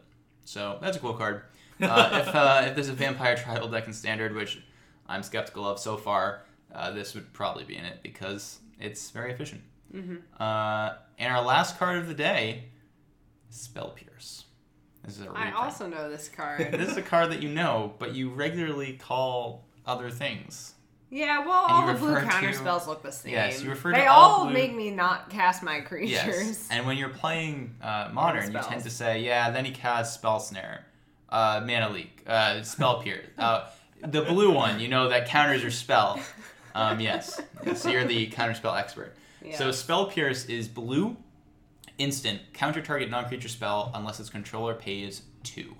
So 0.48 0.78
that's 0.80 0.96
a 0.96 1.00
cool 1.00 1.12
card. 1.12 1.42
Uh, 1.78 2.24
if 2.26 2.34
uh, 2.34 2.62
if 2.66 2.74
there's 2.74 2.88
a 2.88 2.94
vampire 2.94 3.36
tribal 3.36 3.68
deck 3.68 3.86
in 3.86 3.92
standard, 3.92 4.34
which 4.34 4.62
I'm 5.06 5.22
skeptical 5.22 5.68
of 5.68 5.78
so 5.78 5.98
far, 5.98 6.42
uh, 6.74 6.90
this 6.90 7.14
would 7.14 7.34
probably 7.34 7.64
be 7.64 7.76
in 7.76 7.84
it 7.84 7.98
because 8.02 8.58
it's 8.80 9.10
very 9.10 9.30
efficient. 9.30 9.60
Mm-hmm. 9.94 10.42
Uh, 10.42 10.94
and 11.18 11.32
our 11.32 11.42
last 11.42 11.78
card 11.78 11.98
of 11.98 12.08
the 12.08 12.14
day, 12.14 12.64
Spell 13.50 13.90
Pierce. 13.90 14.46
This 15.04 15.18
is 15.18 15.26
a 15.26 15.30
I 15.34 15.52
also 15.52 15.86
know 15.86 16.08
this 16.08 16.30
card. 16.30 16.66
this 16.72 16.92
is 16.92 16.96
a 16.96 17.02
card 17.02 17.30
that 17.30 17.42
you 17.42 17.50
know, 17.50 17.94
but 17.98 18.14
you 18.14 18.30
regularly 18.30 18.94
call 18.94 19.66
other 19.84 20.10
things. 20.10 20.72
Yeah, 21.10 21.46
well, 21.46 21.64
And 21.64 21.72
all 21.72 21.86
the 21.86 21.94
blue 21.98 22.20
counter 22.20 22.50
to- 22.52 22.56
spells 22.56 22.86
look 22.86 23.02
the 23.02 23.10
same. 23.12 23.32
Yes, 23.32 23.62
you 23.62 23.70
refer 23.70 23.92
they 23.92 24.00
to 24.02 24.06
all 24.06 24.30
all 24.40 24.44
blue- 24.44 24.52
make 24.54 24.74
me 24.74 24.90
not 24.90 25.30
cast 25.30 25.62
my 25.62 25.80
creatures. 25.80 26.10
Yes. 26.10 26.68
And 26.70 26.86
when 26.86 26.98
you're 26.98 27.08
playing 27.08 27.74
uh, 27.82 28.10
modern, 28.12 28.52
you 28.52 28.60
tend 28.60 28.82
to 28.84 28.90
say, 28.90 29.22
yeah, 29.22 29.50
then 29.50 29.64
he 29.64 29.70
casts 29.70 30.14
Spell 30.14 30.38
Snare, 30.38 30.84
uh, 31.30 31.62
Mana 31.64 31.88
Leak, 31.88 32.22
uh, 32.26 32.62
Spell 32.62 33.02
Pierce. 33.02 33.26
Uh, 33.38 33.66
the 34.06 34.22
blue 34.22 34.52
one, 34.52 34.78
you 34.78 34.86
know, 34.88 35.08
that 35.08 35.26
counters 35.26 35.60
your 35.62 35.70
spell. 35.72 36.20
Um, 36.74 37.00
yes. 37.00 37.40
So 37.74 37.88
you're 37.90 38.04
the 38.04 38.28
counterspell 38.28 38.78
expert. 38.78 39.16
So 39.56 39.72
Spell 39.72 40.06
Pierce 40.06 40.44
is 40.44 40.68
blue, 40.68 41.16
instant, 41.96 42.40
counter 42.52 42.80
target 42.82 43.10
non 43.10 43.24
creature 43.26 43.48
spell 43.48 43.90
unless 43.94 44.20
its 44.20 44.28
controller 44.30 44.74
pays 44.74 45.22
two. 45.42 45.74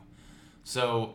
So, 0.65 1.15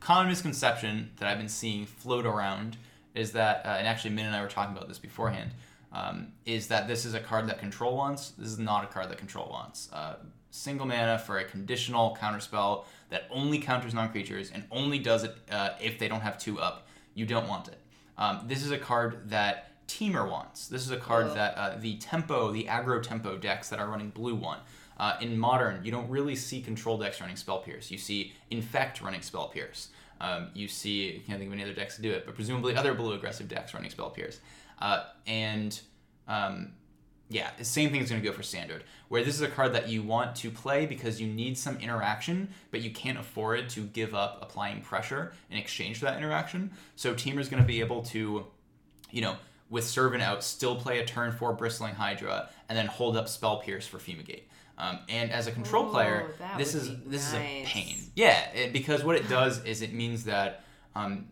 common 0.00 0.28
misconception 0.28 1.10
that 1.16 1.28
I've 1.28 1.38
been 1.38 1.48
seeing 1.48 1.86
float 1.86 2.26
around 2.26 2.76
is 3.18 3.32
that, 3.32 3.64
uh, 3.64 3.70
and 3.70 3.86
actually 3.86 4.10
Min 4.10 4.26
and 4.26 4.36
I 4.36 4.42
were 4.42 4.48
talking 4.48 4.76
about 4.76 4.88
this 4.88 4.98
beforehand, 4.98 5.50
um, 5.92 6.32
is 6.44 6.68
that 6.68 6.86
this 6.86 7.04
is 7.04 7.14
a 7.14 7.20
card 7.20 7.48
that 7.48 7.58
control 7.58 7.96
wants. 7.96 8.30
This 8.30 8.48
is 8.48 8.58
not 8.58 8.84
a 8.84 8.86
card 8.86 9.10
that 9.10 9.18
control 9.18 9.48
wants. 9.50 9.90
Uh, 9.92 10.16
single 10.50 10.86
mana 10.86 11.18
for 11.18 11.38
a 11.38 11.44
conditional 11.44 12.16
counterspell 12.20 12.84
that 13.10 13.24
only 13.30 13.58
counters 13.58 13.94
non 13.94 14.10
creatures 14.10 14.50
and 14.50 14.64
only 14.70 14.98
does 14.98 15.24
it 15.24 15.34
uh, 15.50 15.70
if 15.80 15.98
they 15.98 16.08
don't 16.08 16.20
have 16.20 16.38
two 16.38 16.58
up. 16.58 16.86
You 17.14 17.26
don't 17.26 17.48
want 17.48 17.68
it. 17.68 17.78
Um, 18.16 18.44
this 18.46 18.64
is 18.64 18.70
a 18.70 18.78
card 18.78 19.30
that 19.30 19.86
Temur 19.88 20.30
wants. 20.30 20.68
This 20.68 20.84
is 20.84 20.90
a 20.90 20.98
card 20.98 21.28
Ugh. 21.28 21.34
that 21.34 21.54
uh, 21.56 21.76
the 21.78 21.96
tempo, 21.96 22.52
the 22.52 22.64
aggro 22.64 23.02
tempo 23.02 23.36
decks 23.38 23.70
that 23.70 23.78
are 23.78 23.88
running 23.88 24.10
blue 24.10 24.34
want. 24.34 24.60
Uh, 24.98 25.16
in 25.20 25.38
modern, 25.38 25.84
you 25.84 25.92
don't 25.92 26.08
really 26.10 26.34
see 26.34 26.60
control 26.60 26.98
decks 26.98 27.20
running 27.20 27.36
Spell 27.36 27.60
Pierce. 27.60 27.90
You 27.90 27.98
see 27.98 28.32
Infect 28.50 29.00
running 29.00 29.22
Spell 29.22 29.48
Pierce. 29.48 29.88
Um, 30.20 30.48
you 30.54 30.68
see, 30.68 31.08
I 31.16 31.26
can't 31.26 31.38
think 31.38 31.48
of 31.48 31.52
any 31.52 31.62
other 31.62 31.74
decks 31.74 31.96
to 31.96 32.02
do 32.02 32.10
it, 32.10 32.26
but 32.26 32.34
presumably 32.34 32.74
other 32.74 32.94
blue 32.94 33.12
aggressive 33.12 33.48
decks 33.48 33.74
running 33.74 33.90
Spell 33.90 34.10
Pierce. 34.10 34.40
Uh, 34.80 35.04
and 35.26 35.80
um, 36.26 36.72
yeah, 37.30 37.50
the 37.58 37.64
same 37.64 37.90
thing 37.90 38.00
is 38.00 38.10
going 38.10 38.22
to 38.22 38.28
go 38.28 38.34
for 38.34 38.42
standard, 38.42 38.84
where 39.08 39.22
this 39.22 39.34
is 39.34 39.42
a 39.42 39.48
card 39.48 39.74
that 39.74 39.88
you 39.88 40.02
want 40.02 40.34
to 40.36 40.50
play 40.50 40.86
because 40.86 41.20
you 41.20 41.26
need 41.26 41.58
some 41.58 41.76
interaction, 41.78 42.48
but 42.70 42.80
you 42.80 42.90
can't 42.90 43.18
afford 43.18 43.68
to 43.70 43.82
give 43.82 44.14
up 44.14 44.38
applying 44.40 44.80
pressure 44.80 45.32
in 45.50 45.58
exchange 45.58 45.98
for 45.98 46.06
that 46.06 46.16
interaction. 46.16 46.70
So 46.96 47.14
Temur's 47.14 47.48
going 47.48 47.62
to 47.62 47.66
be 47.66 47.80
able 47.80 48.02
to, 48.04 48.46
you 49.10 49.20
know, 49.20 49.36
with 49.70 49.84
Servant 49.84 50.22
out, 50.22 50.42
still 50.42 50.76
play 50.76 51.00
a 51.00 51.04
turn 51.04 51.32
four 51.32 51.52
Bristling 51.52 51.94
Hydra, 51.94 52.48
and 52.70 52.78
then 52.78 52.86
hold 52.86 53.16
up 53.16 53.28
Spell 53.28 53.58
Pierce 53.58 53.86
for 53.86 53.98
Fumigate. 53.98 54.48
Um, 54.78 55.00
and 55.08 55.32
as 55.32 55.48
a 55.48 55.52
control 55.52 55.86
Oh, 55.86 55.90
player, 55.90 56.30
this 56.56 56.74
is 56.74 56.90
this 57.04 57.26
is 57.26 57.34
a 57.34 57.64
pain. 57.66 57.96
Yeah, 58.14 58.38
it, 58.54 58.72
because 58.72 59.02
what 59.02 59.16
it 59.16 59.28
does 59.28 59.64
is 59.64 59.82
it 59.82 59.92
means 59.92 60.24
that 60.24 60.64
um, 60.94 61.26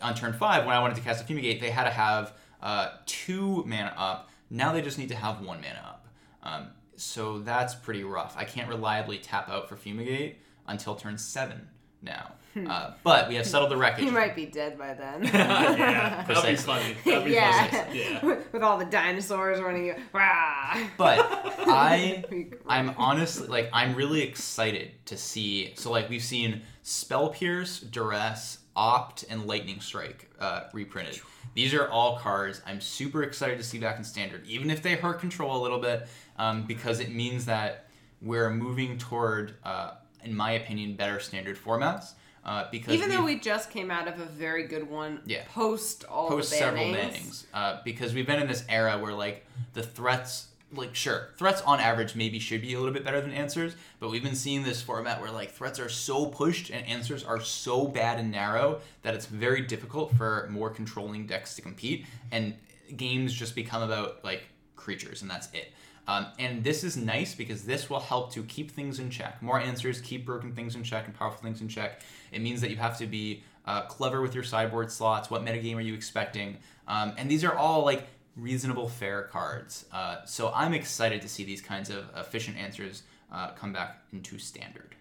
on 0.00 0.14
turn 0.14 0.32
five, 0.32 0.64
when 0.64 0.74
I 0.74 0.80
wanted 0.80 0.96
to 0.96 1.02
cast 1.02 1.22
a 1.22 1.26
Fumigate, 1.26 1.60
they 1.60 1.70
had 1.70 1.84
to 1.84 1.90
have 1.90 2.32
uh, 2.62 2.90
two 3.06 3.64
mana 3.66 3.92
up. 3.96 4.30
Now 4.50 4.72
they 4.72 4.82
just 4.82 4.98
need 4.98 5.08
to 5.08 5.16
have 5.16 5.40
one 5.40 5.60
mana 5.60 5.80
up. 5.84 6.06
Um, 6.44 6.68
so 6.96 7.40
that's 7.40 7.74
pretty 7.74 8.04
rough. 8.04 8.34
I 8.36 8.44
can't 8.44 8.68
reliably 8.68 9.18
tap 9.18 9.48
out 9.48 9.68
for 9.68 9.76
Fumigate 9.76 10.36
until 10.68 10.94
turn 10.94 11.18
seven 11.18 11.68
now. 12.02 12.32
Uh, 12.54 12.92
but 13.02 13.28
we 13.28 13.36
have 13.36 13.46
settled 13.46 13.70
the 13.70 13.76
wreckage. 13.76 14.04
He 14.04 14.10
might 14.10 14.36
be 14.36 14.44
dead 14.44 14.76
by 14.76 14.92
then. 14.92 15.24
yeah, 15.24 16.24
that'd 16.28 16.44
be 16.44 16.56
funny. 16.56 16.96
That'd 17.04 17.24
be 17.24 17.30
yeah. 17.32 17.84
funny. 17.84 17.98
Yeah. 17.98 18.24
With 18.52 18.62
all 18.62 18.78
the 18.78 18.84
dinosaurs 18.84 19.60
running. 19.60 19.94
Rah. 20.12 20.78
But 20.98 21.20
I, 21.66 22.50
I'm 22.66 22.94
honestly 22.98 23.48
like 23.48 23.70
I'm 23.72 23.94
really 23.94 24.20
excited 24.20 24.90
to 25.06 25.16
see. 25.16 25.72
So 25.76 25.90
like 25.90 26.10
we've 26.10 26.22
seen 26.22 26.60
Spell 26.82 27.30
Pierce, 27.30 27.80
Duress, 27.80 28.58
Opt, 28.76 29.24
and 29.30 29.46
Lightning 29.46 29.80
Strike 29.80 30.28
uh, 30.38 30.64
reprinted. 30.74 31.20
These 31.54 31.74
are 31.74 31.88
all 31.88 32.18
cards 32.18 32.60
I'm 32.66 32.80
super 32.80 33.22
excited 33.22 33.58
to 33.58 33.64
see 33.64 33.78
back 33.78 33.98
in 33.98 34.04
Standard, 34.04 34.46
even 34.46 34.70
if 34.70 34.82
they 34.82 34.94
hurt 34.94 35.20
control 35.20 35.60
a 35.60 35.62
little 35.62 35.78
bit, 35.78 36.08
um, 36.38 36.64
because 36.64 37.00
it 37.00 37.12
means 37.12 37.46
that 37.46 37.86
we're 38.22 38.50
moving 38.50 38.98
toward, 38.98 39.54
uh, 39.64 39.92
in 40.24 40.34
my 40.34 40.52
opinion, 40.52 40.94
better 40.96 41.20
Standard 41.20 41.56
formats. 41.56 42.12
Uh, 42.44 42.64
because 42.72 42.92
Even 42.94 43.08
though 43.08 43.22
we've- 43.24 43.40
just 43.40 43.70
came 43.70 43.88
out 43.90 44.08
of 44.08 44.18
a 44.18 44.24
very 44.24 44.66
good 44.66 44.88
one 44.90 45.20
Yeah. 45.26 45.44
post 45.54 46.02
all 46.04 46.28
post 46.28 46.50
the 46.50 46.56
several 46.56 46.86
bannings 46.86 47.44
uh, 47.54 47.80
because 47.84 48.14
we've 48.14 48.26
been 48.26 48.40
in 48.40 48.48
this 48.48 48.64
era 48.68 48.98
where 48.98 49.14
like 49.14 49.46
the 49.74 49.82
threats 49.84 50.48
like 50.74 50.92
sure 50.94 51.28
threats 51.36 51.60
on 51.62 51.78
average 51.78 52.16
maybe 52.16 52.40
should 52.40 52.60
be 52.62 52.72
a 52.74 52.78
little 52.78 52.92
bit 52.94 53.04
better 53.04 53.20
than 53.20 53.30
answers 53.30 53.76
but 54.00 54.10
we've 54.10 54.24
been 54.24 54.34
seeing 54.34 54.64
this 54.64 54.82
format 54.82 55.20
where 55.20 55.30
like 55.30 55.52
threats 55.52 55.78
are 55.78 55.88
so 55.90 56.26
pushed 56.26 56.68
and 56.70 56.84
answers 56.88 57.22
are 57.22 57.40
so 57.40 57.86
bad 57.86 58.18
and 58.18 58.30
narrow 58.32 58.80
that 59.02 59.14
it's 59.14 59.26
very 59.26 59.60
difficult 59.60 60.12
for 60.16 60.48
more 60.50 60.70
controlling 60.70 61.26
decks 61.26 61.54
to 61.54 61.62
compete 61.62 62.06
and 62.32 62.54
games 62.96 63.32
just 63.32 63.54
become 63.54 63.82
about 63.82 64.24
like 64.24 64.42
creatures 64.74 65.22
and 65.22 65.30
that's 65.30 65.46
it 65.52 65.72
um, 66.08 66.26
and 66.38 66.64
this 66.64 66.82
is 66.82 66.96
nice 66.96 67.34
because 67.34 67.64
this 67.64 67.88
will 67.88 68.00
help 68.00 68.32
to 68.32 68.42
keep 68.42 68.70
things 68.70 68.98
in 68.98 69.10
check. 69.10 69.40
More 69.40 69.60
answers 69.60 70.00
keep 70.00 70.26
broken 70.26 70.52
things 70.52 70.74
in 70.74 70.82
check 70.82 71.06
and 71.06 71.14
powerful 71.14 71.40
things 71.40 71.60
in 71.60 71.68
check. 71.68 72.00
It 72.32 72.40
means 72.40 72.60
that 72.60 72.70
you 72.70 72.76
have 72.76 72.98
to 72.98 73.06
be 73.06 73.44
uh, 73.66 73.82
clever 73.82 74.20
with 74.20 74.34
your 74.34 74.44
sideboard 74.44 74.90
slots. 74.90 75.30
What 75.30 75.44
metagame 75.44 75.76
are 75.76 75.80
you 75.80 75.94
expecting? 75.94 76.58
Um, 76.88 77.12
and 77.16 77.30
these 77.30 77.44
are 77.44 77.56
all 77.56 77.84
like 77.84 78.08
reasonable, 78.36 78.88
fair 78.88 79.24
cards. 79.24 79.86
Uh, 79.92 80.24
so 80.24 80.52
I'm 80.54 80.74
excited 80.74 81.22
to 81.22 81.28
see 81.28 81.44
these 81.44 81.60
kinds 81.60 81.90
of 81.90 82.04
efficient 82.16 82.56
answers 82.56 83.02
uh, 83.30 83.50
come 83.52 83.72
back 83.72 84.02
into 84.12 84.38
standard. 84.38 84.94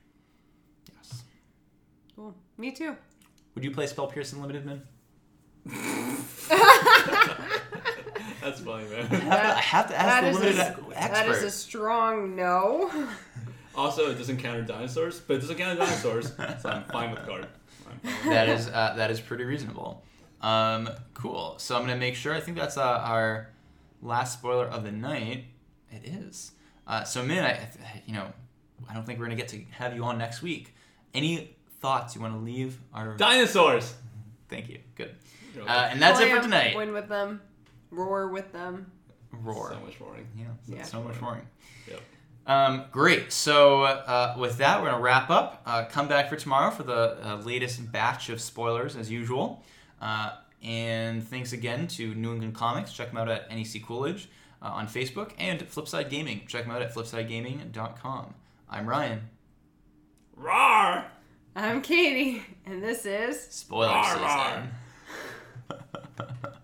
Yes. 0.93 1.23
Cool. 2.15 2.35
Me 2.57 2.71
too. 2.71 2.95
Would 3.55 3.63
you 3.63 3.71
play 3.71 3.87
Spell 3.87 4.07
Pierce 4.07 4.33
in 4.33 4.41
Limited, 4.41 4.65
man? 4.65 4.83
That's 8.41 8.59
funny, 8.61 8.85
man. 8.89 9.07
I 9.11 9.15
have 9.15 9.19
to, 9.19 9.57
I 9.57 9.61
have 9.61 9.87
to 9.89 9.97
ask 9.97 10.07
That 10.23 10.33
the 10.33 10.39
limited 10.39 10.59
a, 10.59 10.97
expert. 10.97 11.13
that 11.13 11.27
is 11.29 11.43
a 11.43 11.51
strong 11.51 12.35
no. 12.35 12.91
Also, 13.73 14.11
it 14.11 14.15
doesn't 14.15 14.35
counter 14.37 14.63
dinosaurs, 14.63 15.21
but 15.21 15.37
it 15.37 15.39
doesn't 15.39 15.55
counter 15.57 15.79
dinosaurs, 15.79 16.33
so 16.61 16.67
I'm 16.69 16.83
fine 16.83 17.11
with 17.11 17.21
the 17.21 17.25
card. 17.25 17.47
I'm 17.89 17.97
fine 17.99 18.13
with 18.25 18.33
that 18.33 18.49
is 18.49 18.67
uh, 18.67 18.93
that 18.97 19.09
is 19.11 19.21
pretty 19.21 19.45
reasonable. 19.45 20.03
Um, 20.41 20.89
cool. 21.13 21.55
So 21.57 21.75
I'm 21.77 21.83
gonna 21.83 21.95
make 21.95 22.15
sure. 22.15 22.33
I 22.33 22.41
think 22.41 22.57
that's 22.57 22.75
uh, 22.77 22.81
our 22.83 23.49
last 24.01 24.33
spoiler 24.33 24.65
of 24.65 24.83
the 24.83 24.91
night. 24.91 25.45
It 25.89 26.03
is. 26.05 26.51
Uh, 26.85 27.05
so 27.05 27.23
Min, 27.23 27.45
I, 27.45 27.51
I- 27.51 27.69
you 28.05 28.13
know, 28.13 28.27
I 28.89 28.93
don't 28.93 29.05
think 29.05 29.19
we're 29.19 29.25
gonna 29.27 29.37
get 29.37 29.47
to 29.49 29.61
have 29.71 29.95
you 29.95 30.03
on 30.03 30.17
next 30.17 30.41
week. 30.41 30.75
Any 31.13 31.55
thoughts 31.79 32.13
you 32.13 32.19
want 32.21 32.33
to 32.33 32.39
leave 32.39 32.77
our? 32.93 33.15
Dinosaurs! 33.15 33.93
Thank 34.49 34.67
you. 34.67 34.79
Good. 34.95 35.15
Uh, 35.65 35.87
and 35.91 36.01
that's 36.01 36.19
it 36.19 36.29
for 36.29 36.41
tonight. 36.41 36.75
Win 36.75 36.91
with 36.91 37.07
them. 37.07 37.39
Roar 37.91 38.29
with 38.29 38.51
them. 38.51 38.91
Roar. 39.31 39.71
So 39.73 39.85
much 39.85 39.99
roaring. 39.99 40.27
Yeah. 40.37 40.45
Yeah. 40.67 40.83
So 40.83 41.01
much 41.01 41.19
roaring. 41.21 41.47
Yep. 41.87 42.01
Um, 42.47 42.85
great. 42.91 43.31
So 43.31 43.83
uh, 43.83 44.35
with 44.37 44.57
that, 44.57 44.81
we're 44.81 44.89
gonna 44.89 45.01
wrap 45.01 45.29
up. 45.29 45.61
Uh, 45.65 45.85
come 45.85 46.07
back 46.07 46.29
for 46.29 46.35
tomorrow 46.35 46.71
for 46.71 46.83
the 46.83 47.17
uh, 47.23 47.35
latest 47.37 47.91
batch 47.91 48.29
of 48.29 48.41
spoilers 48.41 48.95
as 48.95 49.11
usual. 49.11 49.63
Uh, 50.01 50.31
and 50.63 51.23
thanks 51.27 51.53
again 51.53 51.87
to 51.87 52.13
New 52.15 52.33
England 52.33 52.55
Comics. 52.55 52.93
Check 52.93 53.09
them 53.09 53.17
out 53.17 53.29
at 53.29 53.49
NEC 53.49 53.83
Coolidge 53.85 54.29
uh, 54.61 54.67
on 54.67 54.87
Facebook 54.87 55.31
and 55.37 55.59
Flipside 55.61 56.09
Gaming. 56.09 56.41
Check 56.47 56.63
them 56.65 56.71
out 56.71 56.81
at 56.81 56.93
flipsidegaming.com. 56.93 58.33
I'm 58.69 58.87
Ryan. 58.87 59.21
Roar! 60.35 61.05
I'm 61.55 61.81
Katie, 61.81 62.43
and 62.65 62.81
this 62.81 63.05
is 63.05 63.41
Spoiler 63.49 63.89
Rawr, 63.89 64.13
season. 64.13 64.69
rawr. 65.69 66.53